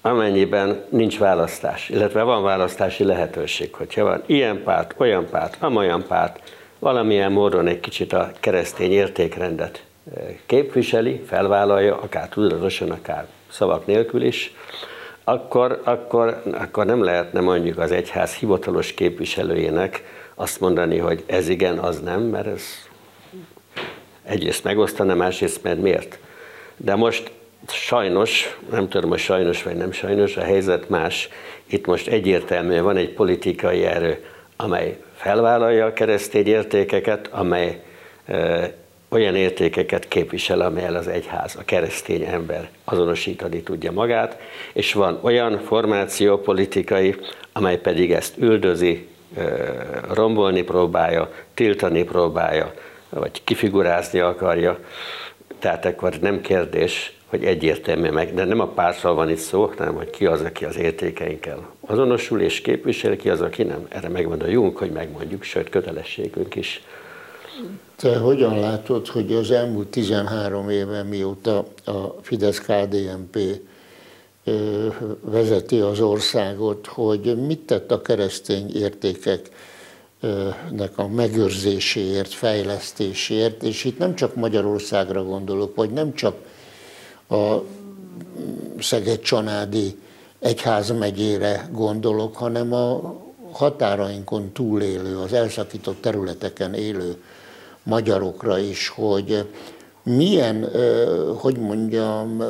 amennyiben 0.02 0.84
nincs 0.90 1.18
választás, 1.20 1.90
illetve 1.90 2.22
van 2.24 2.44
választási 2.44 3.04
lehetőség, 3.04 3.74
hogyha 3.74 4.04
van 4.04 4.24
ilyen 4.26 4.64
párt, 4.64 4.94
olyan 4.98 5.26
párt, 5.30 5.58
amolyan 5.60 6.06
párt, 6.08 6.40
valamilyen 6.80 7.32
módon 7.32 7.68
egy 7.68 7.80
kicsit 7.80 8.14
a 8.14 8.32
keresztény 8.40 8.92
értékrendet 8.92 9.84
eh, 10.16 10.24
képviseli, 10.46 11.24
felvállalja, 11.28 11.98
akár 11.98 12.30
tudatosan, 12.30 12.92
akár 12.92 13.28
szavak 13.50 13.86
nélkül 13.86 14.24
is, 14.24 14.54
akkor, 15.24 15.82
akkor, 15.84 16.42
akkor 16.52 16.86
nem 16.86 17.04
lehetne 17.04 17.40
mondjuk 17.40 17.78
az 17.78 17.92
egyház 17.92 18.34
hivatalos 18.34 18.94
képviselőjének 18.94 20.04
azt 20.36 20.60
mondani, 20.60 20.98
hogy 20.98 21.24
ez 21.26 21.50
igen, 21.50 21.78
az 21.78 22.00
nem, 22.00 22.22
mert 22.22 22.48
ez 22.48 22.64
egyrészt 24.24 24.64
megosztana, 24.64 25.16
másrészt 25.16 25.64
mert 25.64 25.82
miért. 25.82 26.20
De 26.78 26.96
most 26.96 27.32
sajnos, 27.68 28.58
nem 28.72 28.90
tudom, 28.90 29.10
hogy 29.10 29.20
sajnos 29.20 29.64
vagy 29.64 29.76
nem 29.76 29.92
sajnos, 29.92 30.38
a 30.38 30.44
helyzet 30.44 30.90
más. 30.90 31.30
Itt 31.66 31.86
most 31.86 32.08
egyértelműen 32.08 32.84
van 32.84 32.98
egy 32.98 33.10
politikai 33.10 33.86
erő, 33.86 34.26
amely 34.56 34.98
felvállalja 35.16 35.86
a 35.86 35.94
keresztény 35.94 36.48
értékeket, 36.48 37.28
amely 37.32 37.82
e, 38.26 38.74
olyan 39.10 39.36
értékeket 39.36 40.08
képvisel, 40.08 40.62
amelyel 40.62 40.96
az 40.96 41.08
egyház, 41.08 41.56
a 41.56 41.64
keresztény 41.66 42.24
ember 42.24 42.70
azonosítani 42.84 43.62
tudja 43.62 43.92
magát, 43.92 44.40
és 44.74 44.94
van 44.94 45.20
olyan 45.22 45.60
formáció 45.60 46.38
politikai, 46.38 47.16
amely 47.52 47.78
pedig 47.78 48.12
ezt 48.12 48.38
üldözi, 48.38 49.10
rombolni 50.14 50.62
próbálja, 50.62 51.32
tiltani 51.54 52.04
próbálja, 52.04 52.74
vagy 53.10 53.44
kifigurázni 53.44 54.20
akarja. 54.20 54.80
Tehát 55.60 55.86
akkor 55.86 56.14
nem 56.22 56.42
kérdés, 56.42 57.14
hogy 57.32 57.44
egyértelmű 57.44 58.10
meg, 58.10 58.34
de 58.34 58.46
nem 58.46 58.60
a 58.60 58.68
pártról 58.68 59.14
van 59.14 59.30
itt 59.30 59.38
szó, 59.38 59.72
hanem 59.78 59.96
hogy 59.96 60.10
ki 60.10 60.26
az, 60.26 60.42
aki 60.42 60.66
az 60.66 60.78
értékeinkkel 60.78 61.70
azonosul 61.80 62.42
és 62.42 62.62
képvisel, 62.62 63.16
ki 63.16 63.30
az, 63.30 63.42
aki 63.42 63.64
nem. 63.64 63.86
Erre 63.90 64.10
megmond 64.10 64.42
a 64.42 64.48
Jung, 64.48 64.78
hogy 64.78 64.92
megmondjuk, 64.92 65.44
sőt 65.44 65.70
kötelességünk 65.70 66.56
is. 66.56 66.84
Te 67.96 68.18
hogyan 68.18 68.60
látod, 68.60 69.08
hogy 69.08 69.34
az 69.34 69.52
elmúlt 69.52 69.88
13 69.88 70.70
éve, 70.70 71.04
mióta 71.04 71.58
a 71.86 72.16
Fidesz-KDNP 72.22 73.38
vezeti 75.22 75.80
az 75.80 76.00
országot, 76.00 76.88
hogy 76.88 77.46
mit 77.46 77.60
tett 77.60 77.92
a 77.92 78.02
keresztény 78.02 78.76
értékeknek 78.76 79.52
a 80.96 81.08
megőrzéséért, 81.08 82.34
fejlesztéséért, 82.34 83.64
és 83.64 83.84
itt 83.84 83.98
nem 83.98 84.16
csak 84.16 84.36
Magyarországra 84.36 85.24
gondolok, 85.24 85.76
vagy 85.76 85.90
nem 85.90 86.14
csak 86.14 86.36
a 87.32 87.64
Szeged-Csanádi 88.80 89.98
egyházmegyére 90.40 91.70
gondolok, 91.72 92.36
hanem 92.36 92.74
a 92.74 93.16
határainkon 93.52 94.52
túlélő, 94.52 95.18
az 95.18 95.34
elszakított 95.34 96.02
területeken 96.02 96.74
élő 96.74 97.24
magyarokra 97.84 98.58
is, 98.58 98.88
hogy 98.88 99.48
milyen, 100.04 100.70
hogy 101.38 101.58
mondjam, 101.58 102.44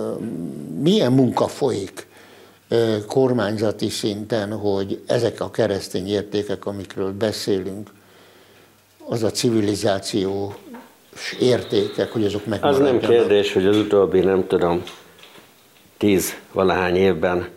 milyen 0.79 1.11
munka 1.11 1.47
folyik 1.47 2.07
kormányzati 3.07 3.89
szinten, 3.89 4.57
hogy 4.57 5.01
ezek 5.05 5.41
a 5.41 5.51
keresztény 5.51 6.07
értékek, 6.07 6.65
amikről 6.65 7.11
beszélünk, 7.11 7.89
az 9.07 9.23
a 9.23 9.31
civilizáció 9.31 10.55
értékek, 11.39 12.11
hogy 12.11 12.25
azok 12.25 12.45
megmaradjanak. 12.45 12.95
Az 12.95 13.07
nem 13.07 13.11
kérdés, 13.11 13.53
hogy 13.53 13.65
az 13.65 13.77
utóbbi, 13.77 14.19
nem 14.19 14.47
tudom, 14.47 14.83
tíz 15.97 16.37
valahány 16.51 16.95
évben 16.95 17.47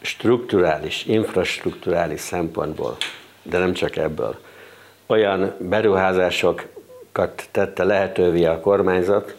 strukturális, 0.00 1.04
infrastruktúrális 1.06 2.20
szempontból, 2.20 2.96
de 3.42 3.58
nem 3.58 3.72
csak 3.72 3.96
ebből, 3.96 4.38
olyan 5.06 5.54
beruházásokat 5.58 7.48
tette 7.50 7.84
lehetővé 7.84 8.44
a 8.44 8.60
kormányzat, 8.60 9.34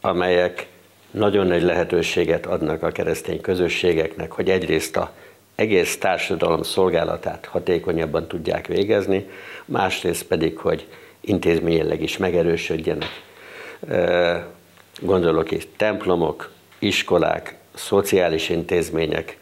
amelyek 0.00 0.66
nagyon 1.10 1.46
nagy 1.46 1.62
lehetőséget 1.62 2.46
adnak 2.46 2.82
a 2.82 2.90
keresztény 2.90 3.40
közösségeknek, 3.40 4.32
hogy 4.32 4.50
egyrészt 4.50 4.96
a 4.96 5.12
egész 5.54 5.98
társadalom 5.98 6.62
szolgálatát 6.62 7.46
hatékonyabban 7.46 8.28
tudják 8.28 8.66
végezni, 8.66 9.28
másrészt 9.64 10.22
pedig, 10.22 10.58
hogy 10.58 10.86
intézményileg 11.20 12.02
is 12.02 12.16
megerősödjenek. 12.16 13.22
Gondolok 15.00 15.50
itt 15.50 15.68
templomok, 15.76 16.50
iskolák, 16.78 17.54
szociális 17.74 18.48
intézmények 18.48 19.38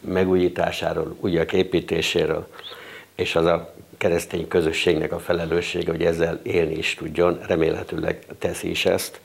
megújításáról, 0.00 1.16
újak 1.20 1.52
építéséről, 1.52 2.46
és 3.14 3.36
az 3.36 3.44
a 3.44 3.74
keresztény 3.98 4.48
közösségnek 4.48 5.12
a 5.12 5.18
felelőssége, 5.18 5.90
hogy 5.90 6.04
ezzel 6.04 6.40
élni 6.42 6.74
is 6.74 6.94
tudjon, 6.94 7.38
remélhetőleg 7.46 8.26
teszi 8.38 8.70
is 8.70 8.86
ezt, 8.86 9.20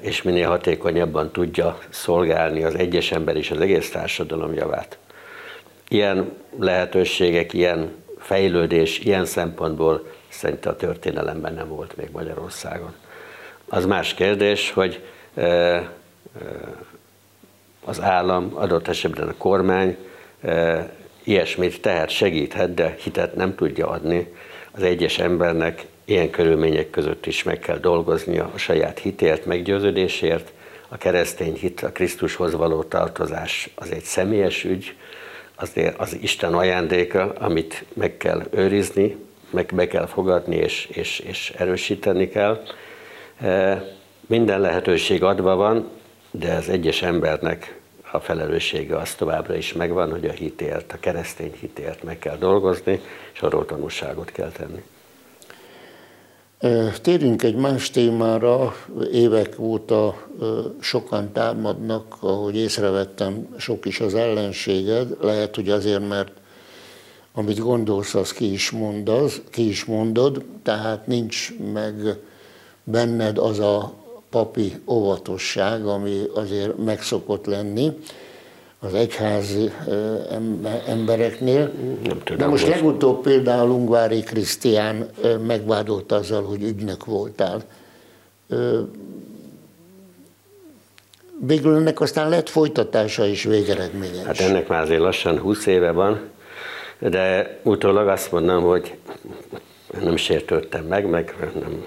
és 0.00 0.22
minél 0.22 0.48
hatékonyabban 0.48 1.32
tudja 1.32 1.78
szolgálni 1.88 2.64
az 2.64 2.74
egyes 2.74 3.12
ember 3.12 3.36
és 3.36 3.50
az 3.50 3.60
egész 3.60 3.90
társadalom 3.90 4.54
javát. 4.54 4.98
Ilyen 5.88 6.32
lehetőségek, 6.58 7.52
ilyen 7.52 8.03
fejlődés, 8.24 8.98
ilyen 8.98 9.24
szempontból 9.24 10.06
szerint 10.28 10.66
a 10.66 10.76
történelemben 10.76 11.54
nem 11.54 11.68
volt 11.68 11.96
még 11.96 12.08
Magyarországon. 12.12 12.94
Az 13.68 13.86
más 13.86 14.14
kérdés, 14.14 14.70
hogy 14.70 15.04
az 17.84 18.00
állam, 18.00 18.50
adott 18.54 18.88
esetben 18.88 19.28
a 19.28 19.34
kormány 19.38 19.96
ilyesmit 21.22 21.80
tehet, 21.80 22.10
segíthet, 22.10 22.74
de 22.74 22.96
hitet 22.98 23.34
nem 23.34 23.54
tudja 23.54 23.88
adni. 23.88 24.34
Az 24.70 24.82
egyes 24.82 25.18
embernek 25.18 25.86
ilyen 26.04 26.30
körülmények 26.30 26.90
között 26.90 27.26
is 27.26 27.42
meg 27.42 27.58
kell 27.58 27.78
dolgoznia 27.78 28.50
a 28.54 28.58
saját 28.58 28.98
hitért, 28.98 29.46
meggyőződésért. 29.46 30.52
A 30.88 30.96
keresztény 30.96 31.54
hit, 31.54 31.82
a 31.82 31.92
Krisztushoz 31.92 32.54
való 32.54 32.82
tartozás 32.82 33.70
az 33.74 33.90
egy 33.90 34.02
személyes 34.02 34.64
ügy, 34.64 34.94
az, 35.56 35.72
az 35.96 36.16
Isten 36.20 36.54
ajándéka, 36.54 37.32
amit 37.32 37.84
meg 37.92 38.16
kell 38.16 38.42
őrizni, 38.50 39.16
meg 39.50 39.70
be 39.74 39.86
kell 39.86 40.06
fogadni 40.06 40.56
és, 40.56 40.86
és, 40.86 41.18
és 41.18 41.52
erősíteni 41.56 42.28
kell. 42.28 42.62
E, 43.40 43.84
minden 44.26 44.60
lehetőség 44.60 45.22
adva 45.22 45.54
van, 45.54 45.90
de 46.30 46.52
az 46.52 46.68
egyes 46.68 47.02
embernek 47.02 47.78
a 48.10 48.20
felelőssége 48.20 48.96
az 48.96 49.14
továbbra 49.14 49.56
is 49.56 49.72
megvan, 49.72 50.10
hogy 50.10 50.24
a 50.24 50.32
hitért, 50.32 50.92
a 50.92 51.00
keresztény 51.00 51.52
hitért 51.60 52.02
meg 52.02 52.18
kell 52.18 52.36
dolgozni, 52.36 53.00
és 53.32 53.40
arról 53.42 53.64
tanulságot 53.64 54.32
kell 54.32 54.50
tenni. 54.50 54.82
Térjünk 57.02 57.42
egy 57.42 57.54
más 57.54 57.90
témára, 57.90 58.74
évek 59.12 59.58
óta 59.58 60.26
sokan 60.80 61.32
támadnak, 61.32 62.16
ahogy 62.20 62.56
észrevettem, 62.56 63.48
sok 63.56 63.86
is 63.86 64.00
az 64.00 64.14
ellenséged, 64.14 65.16
lehet, 65.20 65.54
hogy 65.54 65.70
azért, 65.70 66.08
mert 66.08 66.30
amit 67.34 67.58
gondolsz, 67.58 68.14
az 68.14 68.32
ki 68.32 68.52
is, 68.52 68.70
mondaz, 68.70 69.40
ki 69.50 69.68
is 69.68 69.84
mondod, 69.84 70.44
tehát 70.62 71.06
nincs 71.06 71.52
meg 71.72 72.18
benned 72.84 73.38
az 73.38 73.58
a 73.58 73.92
papi 74.30 74.72
óvatosság, 74.86 75.86
ami 75.86 76.22
azért 76.34 76.76
megszokott 76.84 77.46
lenni 77.46 77.92
az 78.84 78.94
egyházi 78.94 79.70
embereknél. 80.86 81.70
Nem 82.02 82.18
tudom, 82.24 82.36
De 82.36 82.46
most 82.46 82.68
legutóbb 82.68 83.22
például 83.22 83.70
Ungvári 83.70 84.20
Krisztián 84.20 85.08
megvádolt 85.46 86.12
azzal, 86.12 86.42
hogy 86.42 86.62
ügynök 86.62 87.04
voltál. 87.04 87.62
Végül 91.40 91.74
ennek 91.76 92.00
aztán 92.00 92.28
lett 92.28 92.48
folytatása 92.48 93.26
és 93.26 93.42
végeredménye 93.42 94.22
Hát 94.24 94.40
ennek 94.40 94.68
már 94.68 94.82
azért 94.82 95.00
lassan 95.00 95.38
20 95.38 95.66
éve 95.66 95.90
van, 95.90 96.20
de 96.98 97.58
utólag 97.62 98.08
azt 98.08 98.32
mondom, 98.32 98.62
hogy 98.62 98.94
nem 100.02 100.16
sértődtem 100.16 100.84
meg, 100.84 101.06
meg 101.06 101.34
nem 101.60 101.86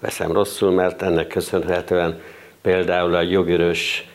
veszem 0.00 0.32
rosszul, 0.32 0.70
mert 0.70 1.02
ennek 1.02 1.26
köszönhetően 1.26 2.20
például 2.62 3.14
a 3.14 3.20
jogörös 3.20 4.08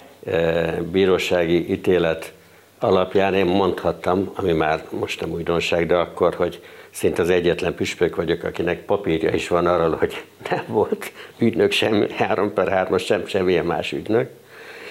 bírósági 0.92 1.72
ítélet 1.72 2.34
alapján 2.80 3.34
én 3.34 3.46
mondhattam, 3.46 4.32
ami 4.36 4.52
már 4.52 4.84
most 4.90 5.22
nem 5.22 5.32
újdonság, 5.32 5.86
de 5.86 5.96
akkor, 5.96 6.34
hogy 6.34 6.62
szinte 6.90 7.22
az 7.22 7.30
egyetlen 7.30 7.76
püspök 7.76 8.16
vagyok, 8.16 8.44
akinek 8.44 8.86
papírja 8.86 9.34
is 9.34 9.48
van 9.48 9.68
arról, 9.68 9.96
hogy 9.96 10.24
nem 10.50 10.64
volt 10.68 11.12
ügynök 11.38 11.72
sem, 11.72 12.10
3 12.10 12.54
per 12.54 12.70
3 12.70 12.98
sem, 12.98 13.28
semmilyen 13.28 13.66
más 13.66 13.92
ügynök. 13.92 14.30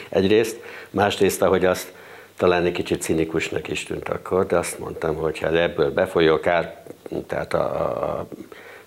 Egyrészt, 0.08 0.60
másrészt, 0.90 1.42
ahogy 1.42 1.64
azt 1.64 1.92
talán 2.36 2.64
egy 2.64 2.72
kicsit 2.72 3.02
cinikusnak 3.02 3.68
is 3.68 3.84
tűnt 3.84 4.08
akkor, 4.08 4.46
de 4.46 4.56
azt 4.56 4.78
mondtam, 4.78 5.14
hogy 5.14 5.38
ha 5.38 5.60
ebből 5.60 5.92
befolyó 5.92 6.40
kár, 6.40 6.84
tehát 7.26 7.54
a, 7.54 7.64
a 8.18 8.26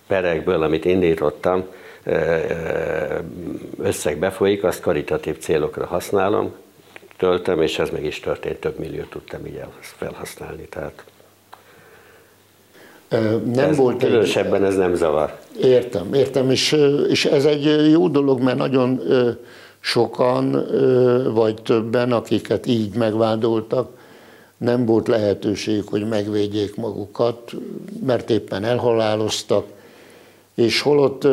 perekből, 0.07 0.63
amit 0.63 0.85
indítottam, 0.85 1.67
összeg 3.77 4.17
befolyik, 4.19 4.63
azt 4.63 4.81
karitatív 4.81 5.37
célokra 5.37 5.85
használom, 5.85 6.53
töltöm, 7.17 7.61
és 7.61 7.79
ez 7.79 7.89
meg 7.89 8.05
is 8.05 8.19
történt, 8.19 8.57
több 8.57 8.79
milliót 8.79 9.09
tudtam 9.09 9.45
így 9.45 9.59
felhasználni. 9.79 10.67
Tehát 10.69 11.03
nem 13.53 13.69
ez 13.69 13.77
volt 13.77 14.03
különösebben 14.03 14.63
egy... 14.63 14.69
ez 14.69 14.75
nem 14.75 14.95
zavar. 14.95 15.39
Értem, 15.61 16.13
értem, 16.13 16.49
és, 16.49 16.77
és 17.09 17.25
ez 17.25 17.45
egy 17.45 17.89
jó 17.91 18.07
dolog, 18.07 18.41
mert 18.41 18.57
nagyon 18.57 19.01
sokan, 19.79 20.65
vagy 21.33 21.61
többen, 21.61 22.11
akiket 22.11 22.65
így 22.65 22.95
megvádoltak, 22.95 23.89
nem 24.57 24.85
volt 24.85 25.07
lehetőség, 25.07 25.83
hogy 25.85 26.07
megvédjék 26.07 26.75
magukat, 26.75 27.51
mert 28.05 28.29
éppen 28.29 28.63
elhaláloztak, 28.63 29.65
és 30.55 30.81
holott 30.81 31.27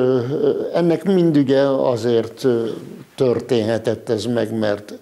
ennek 0.74 1.04
mind 1.04 1.36
ugye 1.36 1.60
azért 1.62 2.46
történhetett 3.14 4.08
ez 4.08 4.24
meg, 4.24 4.58
mert 4.58 4.94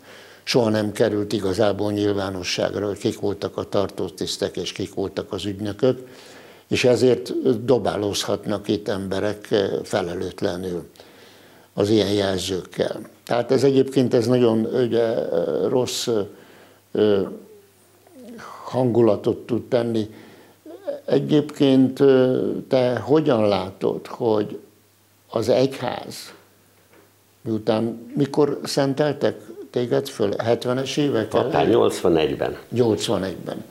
soha 0.42 0.68
nem 0.68 0.92
került 0.92 1.32
igazából 1.32 1.92
nyilvánosságra, 1.92 2.86
hogy 2.86 2.98
kik 2.98 3.20
voltak 3.20 3.56
a 3.56 3.68
tartótisztek 3.68 4.56
és 4.56 4.72
kik 4.72 4.94
voltak 4.94 5.32
az 5.32 5.44
ügynökök, 5.44 5.98
és 6.68 6.84
ezért 6.84 7.32
dobálózhatnak 7.64 8.68
itt 8.68 8.88
emberek 8.88 9.48
felelőtlenül 9.82 10.84
az 11.74 11.90
ilyen 11.90 12.12
jelzőkkel. 12.12 13.00
Tehát 13.24 13.50
ez 13.50 13.64
egyébként 13.64 14.14
ez 14.14 14.26
nagyon 14.26 14.64
ugye, 14.64 15.14
rossz 15.68 16.08
hangulatot 18.64 19.38
tud 19.46 19.62
tenni. 19.68 20.08
Egyébként 21.10 22.02
te 22.68 22.98
hogyan 22.98 23.48
látod, 23.48 24.06
hogy 24.06 24.58
az 25.30 25.48
egyház, 25.48 26.32
miután 27.42 28.12
mikor 28.16 28.60
szenteltek 28.62 29.40
téged 29.70 30.08
föl? 30.08 30.30
70-es 30.36 30.96
évek? 30.96 31.28
81-ben. 31.32 32.56
81-ben. 32.74 33.64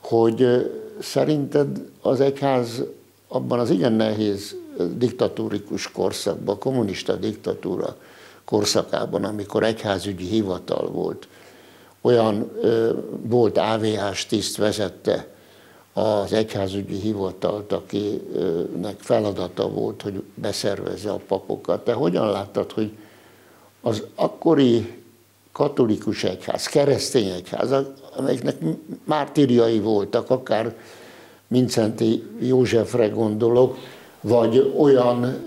Hogy 0.00 0.70
szerinted 1.00 1.68
az 2.02 2.20
egyház 2.20 2.82
abban 3.28 3.58
az 3.58 3.70
igen 3.70 3.92
nehéz 3.92 4.56
diktatórikus 4.96 5.92
korszakban, 5.92 6.58
kommunista 6.58 7.16
diktatúra 7.16 7.96
korszakában, 8.44 9.24
amikor 9.24 9.62
egyházügyi 9.62 10.26
hivatal 10.26 10.90
volt, 10.90 11.28
olyan 12.00 12.50
ö, 12.60 12.92
volt 13.22 13.58
AVH-s 13.58 14.26
tiszt 14.26 14.56
vezette 14.56 15.33
az 15.94 16.32
egyházügyi 16.32 16.96
hivatalt, 16.96 17.72
akinek 17.72 18.96
feladata 18.98 19.68
volt, 19.68 20.02
hogy 20.02 20.22
beszervezze 20.34 21.10
a 21.10 21.20
papokat. 21.26 21.84
Te 21.84 21.92
hogyan 21.92 22.30
láttad, 22.30 22.72
hogy 22.72 22.92
az 23.80 24.02
akkori 24.14 25.02
katolikus 25.52 26.24
egyház, 26.24 26.66
keresztény 26.66 27.28
egyház, 27.28 27.74
amelyeknek 28.16 28.56
mártírjai 29.04 29.78
voltak, 29.78 30.30
akár 30.30 30.74
Mincenti 31.48 32.22
Józsefre 32.38 33.08
gondolok, 33.08 33.76
vagy 34.20 34.72
olyan, 34.78 35.44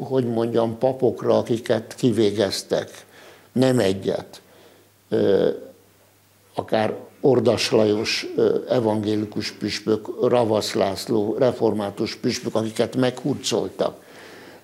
hogy 0.00 0.24
mondjam, 0.24 0.78
papokra, 0.78 1.38
akiket 1.38 1.94
kivégeztek, 1.94 3.06
nem 3.52 3.78
egyet, 3.78 4.40
akár 6.54 6.96
Ordas 7.24 7.70
Lajos 7.70 8.26
evangélikus 8.68 9.50
püspök, 9.50 10.08
Ravasz 10.28 10.72
László 10.72 11.36
református 11.38 12.16
püspök, 12.16 12.54
akiket 12.54 12.96
meghurcoltak. 12.96 14.04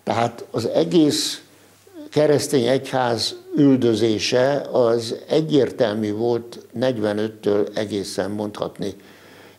Tehát 0.03 0.45
az 0.51 0.67
egész 0.67 1.43
keresztény 2.11 2.67
egyház 2.67 3.35
üldözése 3.57 4.67
az 4.73 5.15
egyértelmű 5.29 6.13
volt 6.13 6.67
45-től 6.81 7.77
egészen 7.77 8.31
mondhatni 8.31 8.95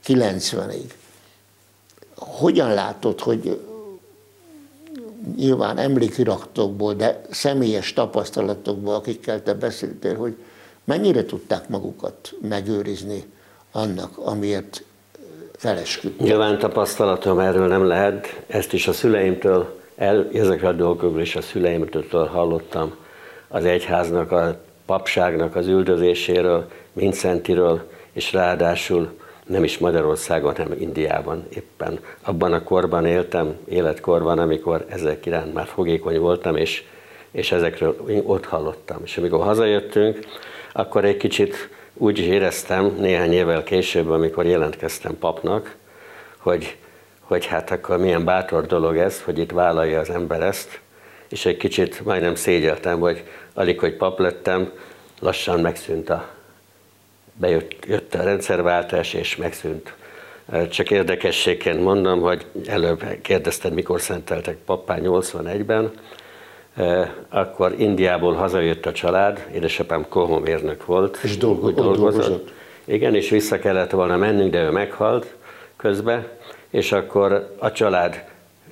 90-ig. 0.08 0.92
Hogyan 2.16 2.74
látod, 2.74 3.20
hogy 3.20 3.60
nyilván 5.36 5.78
emlékiratokból, 5.78 6.94
de 6.94 7.22
személyes 7.30 7.94
tapasztalatokból, 7.94 8.94
akikkel 8.94 9.44
te 9.44 9.54
beszéltél, 9.54 10.16
hogy 10.16 10.36
mennyire 10.90 11.26
tudták 11.26 11.70
magukat 11.70 12.34
megőrizni 12.42 13.24
annak, 13.72 14.18
amiért 14.18 14.84
felesküdtek? 15.56 16.28
Nyilván 16.28 16.58
tapasztalatom 16.58 17.40
erről 17.40 17.68
nem 17.68 17.86
lehet, 17.86 18.42
ezt 18.48 18.74
is 18.74 18.88
a 18.88 18.94
szüleimtől, 18.94 19.80
el, 19.96 20.30
ezekre 20.34 20.68
a 20.68 20.72
dolgokról 20.72 21.22
is 21.22 21.36
a 21.36 21.42
szüleimtől 21.42 22.26
hallottam, 22.26 22.96
az 23.48 23.66
egyháznak, 23.66 24.32
a 24.32 24.60
papságnak 24.86 25.56
az 25.56 25.68
üldözéséről, 25.68 26.68
Mincentiről, 26.94 27.90
és 28.12 28.34
ráadásul 28.34 29.18
nem 29.46 29.64
is 29.64 29.78
Magyarországon, 29.78 30.56
hanem 30.56 30.78
Indiában 30.80 31.46
éppen. 31.50 32.00
Abban 32.22 32.54
a 32.54 32.64
korban 32.64 33.06
éltem, 33.06 33.56
életkorban, 33.68 34.40
amikor 34.40 34.86
ezek 34.90 35.26
iránt 35.26 35.54
már 35.54 35.68
fogékony 35.68 36.20
voltam, 36.20 36.56
és, 36.56 36.84
és 37.32 37.52
ezekről 37.52 37.96
ott 38.26 38.46
hallottam. 38.46 38.98
És 39.04 39.18
amikor 39.18 39.44
hazajöttünk, 39.44 40.20
akkor 40.80 41.06
egy 41.06 41.18
kicsit 41.18 41.70
úgy 41.94 42.20
éreztem 42.20 42.96
néhány 43.00 43.34
évvel 43.34 43.64
később, 43.64 44.10
amikor 44.10 44.46
jelentkeztem 44.46 45.18
papnak, 45.18 45.76
hogy, 46.38 46.78
hogy 47.20 47.46
hát 47.46 47.72
akkor 47.72 47.98
milyen 47.98 48.26
bátor 48.26 48.66
dolog 48.66 48.98
ez, 48.98 49.22
hogy 49.22 49.38
itt 49.38 49.52
vállalja 49.52 50.00
az 50.00 50.10
ember 50.10 50.42
ezt, 50.42 50.80
és 51.30 51.46
egy 51.46 51.58
kicsit 51.58 52.06
majdnem 52.06 52.36
szégyeltem, 52.36 53.00
hogy 53.00 53.24
alig, 53.54 53.80
hogy 53.80 53.96
pap 53.96 54.20
lettem, 54.20 54.72
lassan 55.20 55.60
megszűnt 55.60 56.10
a 56.10 56.30
bejött 57.34 57.86
jött 57.86 58.16
a 58.16 58.24
rendszerváltás, 58.24 59.14
és 59.14 59.36
megszűnt. 59.36 59.94
Csak 60.70 60.92
érdekességként 60.92 61.82
mondom, 61.82 62.22
hogy 62.22 62.46
előbb 62.66 63.04
kérdezted, 63.22 63.74
mikor 63.74 64.02
szenteltek 64.02 64.58
pappá 64.66 64.98
81-ben, 65.02 65.92
akkor 67.30 67.76
Indiából 67.78 68.34
hazajött 68.34 68.86
a 68.86 68.92
család, 68.92 69.48
édesapám 69.54 70.06
kohomérnök 70.10 70.86
volt. 70.86 71.20
És 71.24 71.38
dolgo- 71.38 71.76
dolgozott. 71.76 72.14
dolgozott. 72.14 72.52
Igen, 72.86 73.16
és 73.16 73.30
vissza 73.30 73.60
kellett 73.60 73.92
volna 73.92 74.18
mennünk, 74.18 74.52
de 74.52 74.62
ő 74.62 74.70
meghalt 74.70 75.36
közbe, 75.78 76.28
és 76.70 76.92
akkor 76.92 77.56
a 77.58 77.72
család 77.72 78.24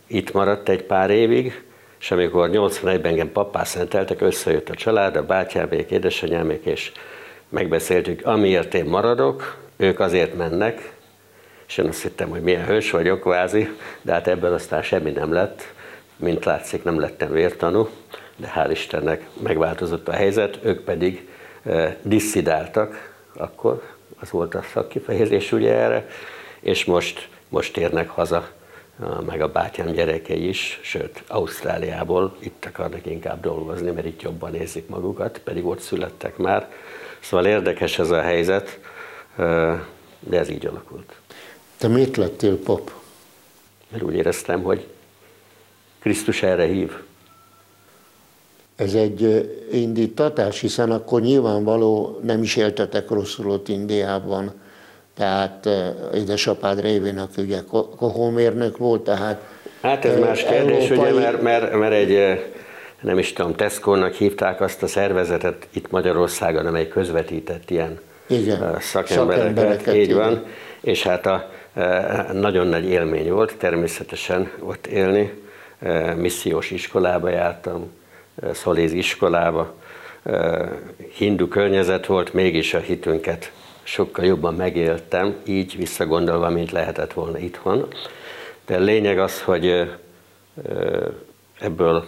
itt 0.07 0.31
maradt 0.33 0.69
egy 0.69 0.83
pár 0.83 1.09
évig, 1.09 1.63
és 1.99 2.11
amikor 2.11 2.49
81-ben 2.51 3.05
engem 3.05 3.31
pappá 3.31 3.63
szenteltek, 3.63 4.21
összejött 4.21 4.69
a 4.69 4.73
család, 4.73 5.15
a 5.15 5.25
bátyámék, 5.25 5.91
édesanyámék, 5.91 6.65
és 6.65 6.91
megbeszéltük, 7.49 8.25
amiért 8.25 8.73
én 8.73 8.85
maradok, 8.85 9.57
ők 9.77 9.99
azért 9.99 10.37
mennek, 10.37 10.95
és 11.67 11.77
én 11.77 11.87
azt 11.87 12.01
hittem, 12.01 12.29
hogy 12.29 12.41
milyen 12.41 12.65
hős 12.65 12.91
vagyok, 12.91 13.19
kvázi, 13.19 13.69
de 14.01 14.11
hát 14.11 14.27
ebből 14.27 14.53
aztán 14.53 14.81
semmi 14.81 15.11
nem 15.11 15.33
lett. 15.33 15.73
Mint 16.17 16.45
látszik, 16.45 16.84
nem 16.84 16.99
lettem 16.99 17.32
vértanú, 17.32 17.89
de 18.36 18.54
hál' 18.56 18.71
Istennek 18.71 19.29
megváltozott 19.39 20.08
a 20.08 20.12
helyzet, 20.12 20.60
ők 20.62 20.83
pedig 20.83 21.29
disszidáltak 22.02 23.15
akkor, 23.33 23.83
az 24.19 24.31
volt 24.31 24.56
a 24.56 24.63
szakkifejezés 24.73 25.52
ugye 25.52 25.73
erre, 25.73 26.08
és 26.60 26.85
most, 26.85 27.29
most 27.50 27.73
térnek 27.73 28.10
haza, 28.10 28.50
meg 29.25 29.41
a 29.41 29.52
bátyám 29.52 29.91
gyerekei 29.91 30.48
is, 30.48 30.79
sőt, 30.83 31.23
Ausztráliából 31.27 32.35
itt 32.39 32.65
akarnak 32.65 33.06
inkább 33.06 33.41
dolgozni, 33.41 33.91
mert 33.91 34.08
itt 34.08 34.21
jobban 34.21 34.56
érzik 34.56 34.87
magukat, 34.87 35.39
pedig 35.44 35.65
ott 35.65 35.79
születtek 35.79 36.37
már, 36.37 36.67
Szóval 37.19 37.46
érdekes 37.46 38.00
ez 38.00 38.10
a 38.10 38.21
helyzet, 38.21 38.79
de 40.19 40.37
ez 40.37 40.50
így 40.50 40.65
alakult. 40.65 41.15
Te 41.77 41.87
miért 41.87 42.17
lettél 42.17 42.58
pap? 42.58 42.91
Mert 43.89 44.04
úgy 44.04 44.15
éreztem, 44.15 44.63
hogy 44.63 44.87
Krisztus 46.08 46.43
erre 46.43 46.65
hív. 46.65 46.91
Ez 48.75 48.93
egy 48.93 49.49
indítatás, 49.71 50.60
hiszen 50.60 50.91
akkor 50.91 51.21
nyilvánvaló 51.21 52.19
nem 52.23 52.43
is 52.43 52.55
éltetek 52.55 53.10
rosszul 53.10 53.51
ott 53.51 53.67
Indiában. 53.67 54.53
Tehát 55.17 55.69
édesapád 56.13 56.81
révén, 56.81 57.17
aki 57.17 57.41
ugye 57.41 57.60
kohómérnök 57.97 58.77
volt, 58.77 59.03
tehát 59.03 59.41
Hát 59.81 60.05
ez 60.05 60.19
más 60.19 60.43
kérdés, 60.43 60.89
európai... 60.89 61.12
ugye, 61.12 61.21
mert, 61.21 61.41
mert, 61.41 61.75
mert 61.75 61.93
egy 61.93 62.39
nem 63.01 63.17
is 63.17 63.33
tudom, 63.33 63.55
Tesco-nak 63.55 64.13
hívták 64.13 64.62
azt 64.62 64.83
a 64.83 64.87
szervezetet 64.87 65.67
itt 65.73 65.91
Magyarországon, 65.91 66.65
amely 66.65 66.87
közvetített 66.87 67.69
ilyen 67.69 67.99
igen, 68.27 68.77
szakembereket, 68.79 68.83
szakembereket, 68.83 69.95
így 69.95 70.13
van, 70.13 70.31
igen. 70.31 70.45
és 70.81 71.03
hát 71.03 71.25
a, 71.25 71.49
nagyon 72.33 72.67
nagy 72.67 72.85
élmény 72.85 73.31
volt 73.31 73.55
természetesen 73.58 74.51
ott 74.60 74.87
élni, 74.87 75.45
missziós 76.15 76.71
iskolába 76.71 77.30
jártam, 77.30 77.92
szoléz 78.54 78.94
iskolába, 78.94 79.73
hindu 81.13 81.48
környezet 81.48 82.06
volt, 82.06 82.34
mégis 82.34 82.73
a 82.73 82.80
hitünket 82.80 83.52
sokkal 83.84 84.25
jobban 84.25 84.56
megéltem, 84.56 85.36
így 85.46 85.78
visszagondolva, 85.78 86.50
mint 86.50 86.71
lehetett 86.71 87.13
volna 87.13 87.38
itthon. 87.38 87.88
De 88.65 88.75
a 88.75 88.80
lényeg 88.80 89.19
az, 89.19 89.42
hogy 89.42 89.92
ebből 91.60 92.06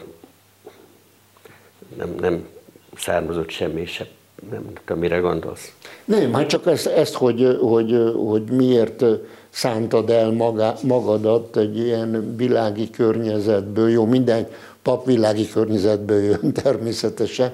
nem, 1.97 2.15
nem 2.19 2.47
származott 2.95 3.49
semmi 3.49 3.85
se. 3.85 4.07
Nem 4.51 4.63
tudom, 4.85 5.01
mire 5.01 5.17
gondolsz? 5.17 5.73
Nem, 6.05 6.33
hát 6.33 6.47
csak 6.47 6.67
ezt, 6.67 6.87
ezt 6.87 7.13
hogy, 7.13 7.57
hogy, 7.61 8.13
hogy 8.29 8.43
miért 8.51 9.03
szántad 9.49 10.09
el 10.09 10.31
maga, 10.31 10.73
magadat 10.83 11.57
egy 11.57 11.77
ilyen 11.77 12.35
világi 12.37 12.89
környezetből, 12.89 13.89
jó, 13.89 14.05
minden 14.05 14.47
papvilági 14.81 15.49
környezetből 15.49 16.23
jön 16.23 16.53
természetesen, 16.63 17.53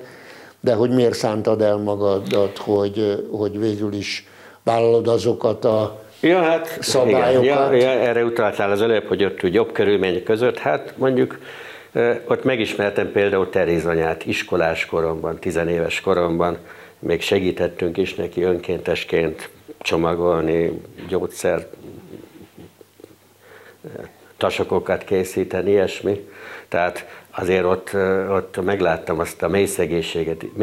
de 0.60 0.74
hogy 0.74 0.90
miért 0.90 1.14
szántad 1.14 1.62
el 1.62 1.78
magadat, 1.78 2.58
hogy, 2.58 3.26
hogy 3.32 3.60
végül 3.60 3.94
is 3.94 4.28
vállalod 4.64 5.08
azokat 5.08 5.66
a 5.66 6.04
ja, 6.22 6.42
hát, 6.42 6.78
szabályokat? 6.82 7.44
Igen, 7.44 7.56
ja, 7.56 7.72
ja, 7.74 7.90
erre 7.90 8.24
utaltál 8.24 8.72
az 8.72 8.82
előbb, 8.82 9.08
hogy 9.08 9.24
ott 9.24 9.42
jobb 9.42 9.72
körülmények 9.72 10.24
között, 10.24 10.58
hát 10.58 10.94
mondjuk 10.98 11.38
ott 12.26 12.44
megismertem 12.44 13.12
például 13.12 13.50
Teréz 13.50 13.86
anyát 13.86 14.26
iskolás 14.26 14.86
koromban, 14.86 15.40
tizenéves 15.40 16.02
koromban, 16.02 16.58
még 17.00 17.22
segítettünk 17.22 17.98
is 17.98 18.16
neki 18.16 18.42
önkéntesként 18.42 19.50
csomagolni, 19.78 20.82
gyógyszer, 21.08 21.68
tasokokat 24.38 25.04
készíteni, 25.04 25.72
ilyesmi. 25.72 26.30
Tehát 26.68 27.08
azért 27.30 27.64
ott, 27.64 27.94
ott 28.30 28.64
megláttam 28.64 29.20
azt 29.20 29.44
a 29.44 29.48
mély 29.48 29.66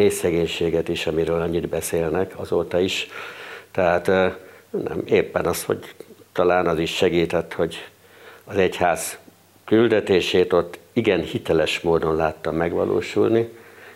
szegénységet, 0.09 0.89
is, 0.89 1.07
amiről 1.07 1.41
annyit 1.41 1.69
beszélnek 1.69 2.33
azóta 2.37 2.81
is. 2.81 3.09
Tehát 3.71 4.07
nem, 4.71 5.03
éppen 5.05 5.45
az, 5.45 5.65
hogy 5.65 5.95
talán 6.33 6.67
az 6.67 6.79
is 6.79 6.95
segített, 6.95 7.53
hogy 7.53 7.89
az 8.45 8.57
egyház 8.57 9.19
küldetését 9.73 10.53
ott 10.53 10.79
igen 10.93 11.21
hiteles 11.21 11.81
módon 11.81 12.17
láttam 12.17 12.57
megvalósulni, 12.57 13.49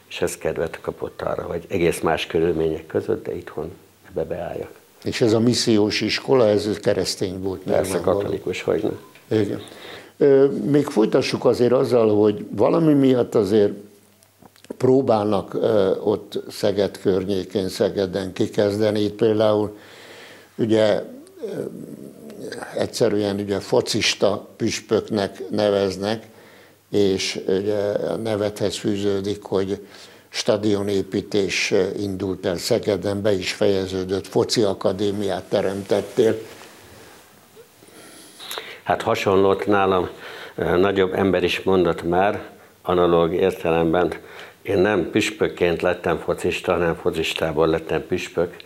és 0.09 0.21
ez 0.21 0.37
kedvet 0.37 0.81
kapott 0.81 1.23
arra, 1.23 1.43
hogy 1.43 1.65
egész 1.69 2.01
más 2.01 2.27
körülmények 2.27 2.87
között, 2.87 3.25
de 3.25 3.37
itthon 3.37 3.71
ebbe 4.09 4.25
beálljak. 4.25 4.71
És 5.05 5.21
ez 5.21 5.33
a 5.33 5.41
missziós 5.41 6.01
iskola, 6.01 6.49
ez 6.49 6.79
keresztény 6.79 7.43
volt? 7.43 7.61
Persze, 7.61 8.01
katolikus, 8.01 8.63
hogy 8.63 8.83
nem. 8.83 8.99
Igen. 9.41 9.61
Még 10.71 10.87
folytassuk 10.87 11.45
azért 11.45 11.73
azzal, 11.73 12.21
hogy 12.21 12.47
valami 12.51 12.93
miatt 12.93 13.35
azért 13.35 13.73
próbálnak 14.77 15.59
ott 16.05 16.43
Szeged 16.49 17.01
környékén, 17.01 17.69
Szegeden 17.69 18.33
kikezdeni. 18.33 19.01
Itt 19.01 19.15
például 19.15 19.77
ugye 20.55 21.03
egyszerűen 22.77 23.41
ugye 23.41 23.61
focista 23.61 24.49
püspöknek 24.57 25.51
neveznek, 25.51 26.27
és 26.91 27.41
ugye 27.47 27.79
a 28.09 28.17
nevethez 28.17 28.77
fűződik, 28.77 29.43
hogy 29.43 29.87
stadionépítés 30.29 31.75
indult 31.99 32.47
el 32.47 32.57
Szegeden, 32.57 33.23
be 33.23 33.33
is 33.33 33.53
fejeződött, 33.53 34.27
foci 34.27 34.63
akadémiát 34.63 35.45
teremtettél. 35.45 36.39
Hát 38.83 39.03
hasonlót 39.03 39.67
nálam 39.67 40.09
nagyobb 40.57 41.15
ember 41.15 41.45
is 41.45 41.63
mondott 41.63 42.03
már, 42.03 42.43
analóg 42.83 43.33
értelemben. 43.33 44.13
Én 44.63 44.79
nem 44.79 45.11
püspökként 45.11 45.83
lettem 45.83 46.19
focista, 46.19 46.73
hanem 46.73 46.95
focistából 46.95 47.67
lettem 47.67 48.07
püspök. 48.07 48.57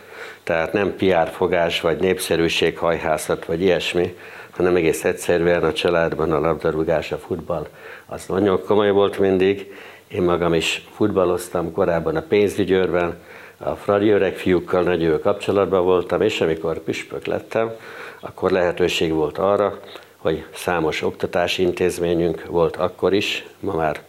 Tehát 0.42 0.72
nem 0.72 0.96
PR 0.96 1.28
fogás, 1.28 1.80
vagy 1.80 2.00
népszerűség, 2.00 2.78
hajhászat, 2.78 3.44
vagy 3.44 3.60
ilyesmi, 3.60 4.16
hanem 4.50 4.76
egész 4.76 5.04
egyszerűen 5.04 5.64
a 5.64 5.72
családban 5.72 6.32
a 6.32 6.40
labdarúgás, 6.40 7.12
a 7.12 7.18
futball 7.18 7.66
az 8.06 8.26
nagyon 8.26 8.64
komoly 8.64 8.90
volt 8.90 9.18
mindig. 9.18 9.72
Én 10.08 10.22
magam 10.22 10.54
is 10.54 10.88
futballoztam 10.94 11.72
korábban 11.72 12.16
a 12.16 12.22
pénzügyőrben, 12.28 13.18
a 13.58 13.74
Fradi 13.74 14.10
öreg 14.10 14.36
fiúkkal 14.36 14.82
nagyon 14.82 15.10
jó 15.10 15.18
kapcsolatban 15.18 15.84
voltam, 15.84 16.20
és 16.20 16.40
amikor 16.40 16.78
püspök 16.78 17.26
lettem, 17.26 17.72
akkor 18.20 18.50
lehetőség 18.50 19.12
volt 19.12 19.38
arra, 19.38 19.80
hogy 20.16 20.44
számos 20.54 21.02
oktatási 21.02 21.62
intézményünk 21.62 22.44
volt 22.46 22.76
akkor 22.76 23.12
is, 23.12 23.46
ma 23.60 23.74
már 23.74 24.02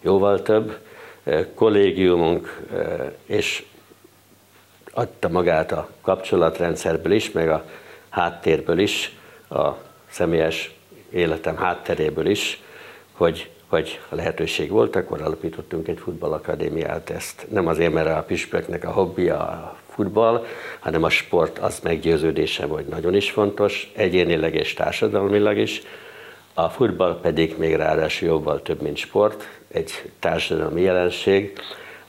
jóval 0.00 0.42
több, 0.42 0.78
kollégiumunk, 1.54 2.60
és 3.26 3.64
adta 4.98 5.28
magát 5.28 5.72
a 5.72 5.88
kapcsolatrendszerből 6.00 7.12
is, 7.12 7.30
meg 7.30 7.48
a 7.48 7.64
háttérből 8.08 8.78
is, 8.78 9.16
a 9.50 9.68
személyes 10.10 10.74
életem 11.10 11.56
hátteréből 11.56 12.26
is, 12.26 12.62
hogy, 13.12 13.50
hogy 13.66 14.00
a 14.08 14.14
lehetőség 14.14 14.70
volt, 14.70 14.96
akkor 14.96 15.22
alapítottunk 15.22 15.88
egy 15.88 15.98
futballakadémiát. 15.98 17.10
Ezt 17.10 17.46
nem 17.50 17.66
azért, 17.66 17.92
mert 17.92 18.08
a 18.08 18.22
püspöknek 18.22 18.84
a 18.84 18.90
hobbija 18.90 19.38
a 19.38 19.76
futball, 19.90 20.46
hanem 20.78 21.02
a 21.02 21.10
sport 21.10 21.58
az 21.58 21.80
meggyőződésem, 21.82 22.68
hogy 22.68 22.84
nagyon 22.84 23.14
is 23.14 23.30
fontos, 23.30 23.92
egyénileg 23.96 24.54
és 24.54 24.74
társadalmilag 24.74 25.56
is. 25.56 25.82
A 26.54 26.68
futball 26.68 27.20
pedig 27.20 27.54
még 27.58 27.74
ráadásul 27.74 28.28
jóval 28.28 28.62
több, 28.62 28.82
mint 28.82 28.96
sport, 28.96 29.48
egy 29.68 29.90
társadalmi 30.18 30.80
jelenség, 30.80 31.58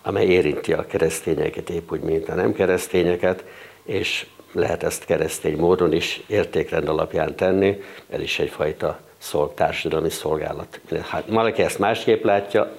amely 0.02 0.26
érinti 0.26 0.74
a 0.74 0.86
keresztényeket 0.86 1.70
épp 1.70 1.92
úgy, 1.92 2.02
mint 2.02 2.30
a 2.30 2.36
nem 2.36 2.54
keresztényeket, 2.54 3.44
és 3.84 4.26
lehet 4.52 4.84
ezt 4.84 5.06
keresztény 5.06 5.58
módon 5.58 5.94
is 5.94 6.24
értékrend 6.28 6.88
alapján 6.88 7.36
tenni, 7.36 7.82
ez 8.10 8.22
is 8.22 8.40
egyfajta 8.40 9.00
szolg, 9.18 9.54
társadalmi 9.54 10.10
szolgálat. 10.10 10.80
Hát 11.02 11.24
valaki 11.28 11.62
ezt 11.62 11.80
másképp 11.80 12.24
látja, 12.24 12.72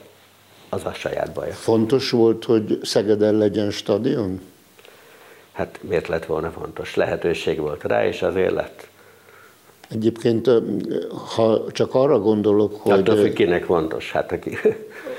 az 0.68 0.84
a 0.84 0.92
saját 0.92 1.32
baja. 1.32 1.52
Fontos 1.52 2.10
volt, 2.10 2.44
hogy 2.44 2.78
Szegeden 2.82 3.34
legyen 3.34 3.70
stadion? 3.70 4.40
Hát 5.52 5.78
miért 5.82 6.08
lett 6.08 6.26
volna 6.26 6.50
fontos? 6.50 6.94
Lehetőség 6.94 7.58
volt 7.58 7.84
rá, 7.84 8.06
és 8.06 8.22
azért 8.22 8.52
lett. 8.52 8.88
Egyébként, 9.90 10.50
ha 11.34 11.64
csak 11.72 11.94
arra 11.94 12.18
gondolok, 12.18 12.74
hogy... 12.76 12.92
Attól 12.92 13.16
függ, 13.16 13.32
kinek 13.32 13.64
fontos, 13.64 14.12
hát 14.12 14.32
aki... 14.32 14.56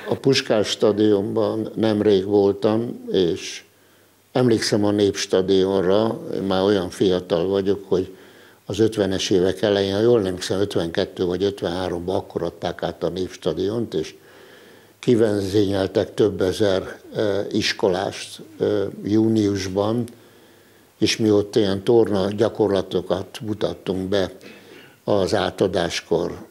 A 0.09 0.15
Puskás 0.15 0.67
stadionban 0.67 1.71
nemrég 1.75 2.25
voltam, 2.25 3.09
és 3.11 3.63
emlékszem 4.31 4.85
a 4.85 4.91
Népstadionra, 4.91 6.19
én 6.33 6.41
már 6.41 6.63
olyan 6.63 6.89
fiatal 6.89 7.47
vagyok, 7.47 7.83
hogy 7.87 8.15
az 8.65 8.77
50-es 8.79 9.31
évek 9.31 9.61
elején, 9.61 9.93
ha 9.93 10.01
jól 10.01 10.21
nem 10.21 10.35
hiszem, 10.35 10.59
52 10.59 11.25
vagy 11.25 11.53
53-ban 11.57 12.15
akkor 12.15 12.43
adták 12.43 12.83
át 12.83 13.03
a 13.03 13.09
Népstadiont, 13.09 13.93
és 13.93 14.15
kivenzényeltek 14.99 16.13
több 16.13 16.41
ezer 16.41 16.99
iskolást 17.51 18.41
júniusban, 19.03 20.03
és 20.97 21.17
mi 21.17 21.31
ott 21.31 21.55
ilyen 21.55 21.83
torna 21.83 22.27
gyakorlatokat 22.31 23.39
mutattunk 23.41 24.09
be 24.09 24.31
az 25.03 25.33
átadáskor. 25.33 26.47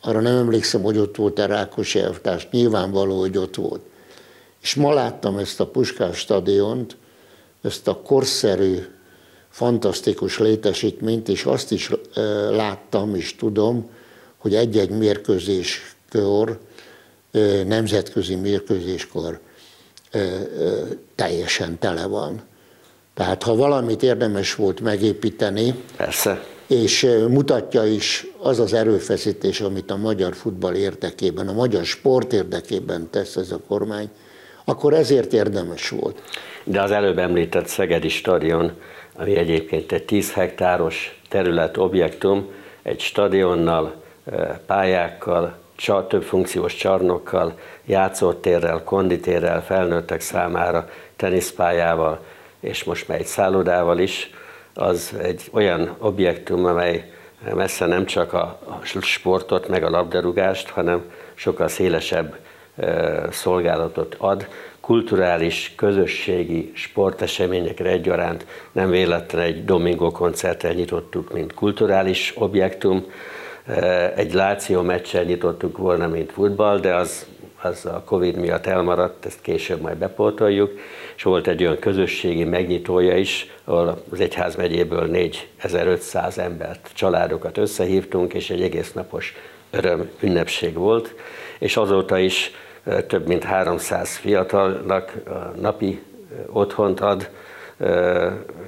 Arra 0.00 0.20
nem 0.20 0.36
emlékszem, 0.36 0.82
hogy 0.82 0.98
ott 0.98 1.16
volt-e 1.16 1.46
Rákos 1.46 1.94
elvtárs, 1.94 2.48
nyilvánvaló, 2.50 3.18
hogy 3.20 3.38
ott 3.38 3.54
volt. 3.54 3.80
És 4.62 4.74
ma 4.74 4.92
láttam 4.92 5.38
ezt 5.38 5.60
a 5.60 5.66
Puskás 5.66 6.18
stadiont, 6.18 6.96
ezt 7.62 7.88
a 7.88 7.96
korszerű, 7.96 8.78
fantasztikus 9.50 10.38
létesítményt, 10.38 11.28
és 11.28 11.44
azt 11.44 11.72
is 11.72 11.90
láttam 12.50 13.14
és 13.14 13.36
tudom, 13.36 13.90
hogy 14.36 14.54
egy-egy 14.54 14.90
mérkőzéskor, 14.90 16.58
nemzetközi 17.66 18.34
mérkőzéskor 18.34 19.40
teljesen 21.14 21.78
tele 21.78 22.06
van. 22.06 22.42
Tehát 23.14 23.42
ha 23.42 23.54
valamit 23.54 24.02
érdemes 24.02 24.54
volt 24.54 24.80
megépíteni, 24.80 25.82
Persze. 25.96 26.46
És 26.66 27.06
mutatja 27.28 27.84
is 27.84 28.26
az 28.38 28.60
az 28.60 28.72
erőfeszítés, 28.72 29.60
amit 29.60 29.90
a 29.90 29.96
magyar 29.96 30.34
futball 30.34 30.74
érdekében, 30.74 31.48
a 31.48 31.52
magyar 31.52 31.84
sport 31.84 32.32
érdekében 32.32 33.08
tesz 33.10 33.36
ez 33.36 33.50
a 33.50 33.60
kormány, 33.68 34.10
akkor 34.64 34.94
ezért 34.94 35.32
érdemes 35.32 35.88
volt. 35.88 36.22
De 36.64 36.82
az 36.82 36.90
előbb 36.90 37.18
említett 37.18 37.66
Szegedi 37.66 38.08
stadion, 38.08 38.72
ami 39.16 39.36
egyébként 39.36 39.92
egy 39.92 40.04
10 40.04 40.32
hektáros 40.32 41.20
terület, 41.28 41.76
objektum, 41.76 42.46
egy 42.82 43.00
stadionnal, 43.00 44.02
pályákkal, 44.66 45.58
több 46.08 46.22
funkciós 46.22 46.74
csarnokkal, 46.74 47.58
játszótérrel, 47.84 48.82
konditérrel, 48.84 49.64
felnőttek 49.64 50.20
számára, 50.20 50.88
teniszpályával, 51.16 52.24
és 52.60 52.84
most 52.84 53.08
már 53.08 53.18
egy 53.18 53.26
szállodával 53.26 53.98
is, 53.98 54.30
az 54.76 55.14
egy 55.22 55.42
olyan 55.52 55.94
objektum, 55.98 56.64
amely 56.64 57.12
messze 57.54 57.86
nem 57.86 58.06
csak 58.06 58.32
a 58.32 58.60
sportot, 59.00 59.68
meg 59.68 59.84
a 59.84 59.90
labdarúgást, 59.90 60.68
hanem 60.68 61.02
sokkal 61.34 61.68
szélesebb 61.68 62.36
szolgálatot 63.30 64.14
ad. 64.18 64.48
Kulturális, 64.80 65.72
közösségi 65.76 66.72
sporteseményekre 66.74 67.90
egyaránt 67.90 68.46
nem 68.72 68.90
véletlen 68.90 69.42
egy 69.42 69.64
Domingo 69.64 70.10
koncerttel 70.10 70.72
nyitottuk, 70.72 71.32
mint 71.32 71.54
kulturális 71.54 72.32
objektum, 72.36 73.04
egy 74.14 74.32
Láció 74.32 74.82
meccsel 74.82 75.22
nyitottuk 75.22 75.78
volna, 75.78 76.06
mint 76.06 76.32
futball, 76.32 76.78
de 76.78 76.94
az, 76.94 77.26
az 77.66 77.86
a 77.86 78.02
Covid 78.04 78.36
miatt 78.36 78.66
elmaradt, 78.66 79.26
ezt 79.26 79.40
később 79.40 79.80
majd 79.80 79.96
bepótoljuk, 79.96 80.78
és 81.16 81.22
volt 81.22 81.46
egy 81.46 81.62
olyan 81.62 81.78
közösségi 81.78 82.44
megnyitója 82.44 83.16
is, 83.16 83.50
ahol 83.64 84.02
az 84.10 84.20
Egyház 84.20 84.56
megyéből 84.56 85.06
4500 85.06 86.38
embert, 86.38 86.90
családokat 86.94 87.58
összehívtunk, 87.58 88.34
és 88.34 88.50
egy 88.50 88.62
egész 88.62 88.92
napos 88.92 89.34
öröm 89.70 90.10
ünnepség 90.20 90.74
volt, 90.74 91.14
és 91.58 91.76
azóta 91.76 92.18
is 92.18 92.50
több 93.06 93.26
mint 93.26 93.44
300 93.44 94.16
fiatalnak 94.16 95.12
napi 95.60 96.02
otthont 96.46 97.00
ad, 97.00 97.28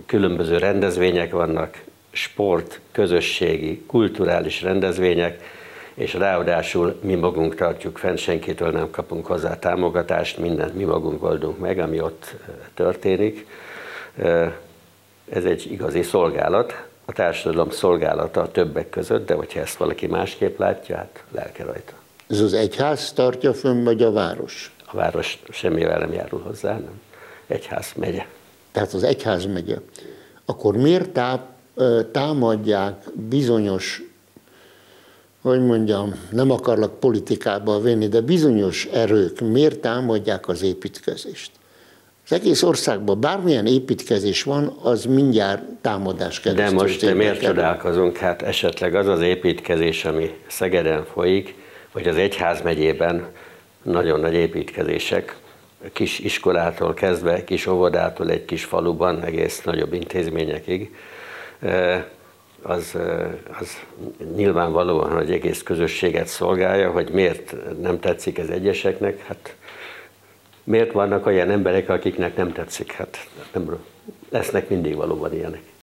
különböző 0.06 0.58
rendezvények 0.58 1.32
vannak, 1.32 1.82
sport, 2.10 2.80
közösségi, 2.92 3.82
kulturális 3.86 4.62
rendezvények, 4.62 5.56
és 5.98 6.14
ráadásul 6.14 6.98
mi 7.00 7.14
magunk 7.14 7.54
tartjuk 7.54 7.98
fenn, 7.98 8.16
senkitől 8.16 8.70
nem 8.70 8.90
kapunk 8.90 9.26
hozzá 9.26 9.58
támogatást, 9.58 10.38
mindent 10.38 10.74
mi 10.74 10.84
magunk 10.84 11.22
oldunk 11.22 11.58
meg, 11.58 11.78
ami 11.78 12.00
ott 12.00 12.34
történik. 12.74 13.46
Ez 15.30 15.44
egy 15.44 15.72
igazi 15.72 16.02
szolgálat, 16.02 16.86
a 17.04 17.12
társadalom 17.12 17.70
szolgálata 17.70 18.40
a 18.40 18.50
többek 18.50 18.90
között, 18.90 19.26
de 19.26 19.34
hogyha 19.34 19.60
ezt 19.60 19.76
valaki 19.76 20.06
másképp 20.06 20.58
látja, 20.58 20.96
hát 20.96 21.24
lelke 21.30 21.64
rajta. 21.64 21.92
Ez 22.26 22.40
az 22.40 22.52
egyház 22.52 23.12
tartja 23.12 23.54
fönn, 23.54 23.84
vagy 23.84 24.02
a 24.02 24.12
város? 24.12 24.74
A 24.86 24.96
város 24.96 25.42
semmivel 25.48 25.98
nem 25.98 26.12
járul 26.12 26.40
hozzá, 26.40 26.72
nem. 26.72 27.00
Egyház 27.46 27.92
megye. 27.96 28.26
Tehát 28.72 28.92
az 28.92 29.02
egyház 29.02 29.46
megye. 29.46 29.76
Akkor 30.44 30.76
miért 30.76 31.10
tá, 31.10 31.46
támadják 32.12 33.04
bizonyos, 33.14 34.02
hogy 35.42 35.60
mondjam, 35.60 36.14
nem 36.30 36.50
akarlak 36.50 37.00
politikába 37.00 37.80
venni, 37.80 38.08
de 38.08 38.20
bizonyos 38.20 38.84
erők 38.84 39.40
miért 39.40 39.78
támadják 39.78 40.48
az 40.48 40.62
építkezést? 40.62 41.50
Az 42.24 42.32
egész 42.32 42.62
országban 42.62 43.20
bármilyen 43.20 43.66
építkezés 43.66 44.42
van, 44.42 44.76
az 44.82 45.04
mindjárt 45.04 45.62
támadás 45.80 46.40
keresztül. 46.40 46.78
De 46.78 46.82
most 46.82 47.14
miért 47.14 47.40
csodálkozunk? 47.40 48.16
Hát 48.16 48.42
esetleg 48.42 48.94
az 48.94 49.06
az 49.06 49.20
építkezés, 49.20 50.04
ami 50.04 50.34
Szegeden 50.46 51.04
folyik, 51.04 51.54
vagy 51.92 52.08
az 52.08 52.16
Egyház 52.16 52.62
megyében 52.62 53.26
nagyon 53.82 54.20
nagy 54.20 54.34
építkezések, 54.34 55.36
kis 55.92 56.18
iskolától 56.18 56.94
kezdve, 56.94 57.44
kis 57.44 57.66
óvodától 57.66 58.30
egy 58.30 58.44
kis 58.44 58.64
faluban, 58.64 59.22
egész 59.22 59.62
nagyobb 59.62 59.92
intézményekig, 59.92 60.94
az, 62.62 62.98
az 63.60 63.78
nyilvánvalóan, 64.34 65.12
hogy 65.12 65.32
egész 65.32 65.62
közösséget 65.62 66.26
szolgálja, 66.26 66.90
hogy 66.90 67.10
miért 67.10 67.54
nem 67.80 68.00
tetszik 68.00 68.38
ez 68.38 68.48
egyeseknek, 68.48 69.26
hát 69.26 69.56
miért 70.64 70.92
vannak 70.92 71.26
olyan 71.26 71.50
emberek, 71.50 71.88
akiknek 71.88 72.36
nem 72.36 72.52
tetszik, 72.52 72.92
hát 72.92 73.28
nem, 73.52 73.78
lesznek 74.28 74.68
mindig 74.68 74.94
valóban 74.94 75.34
ilyenek. 75.34 75.77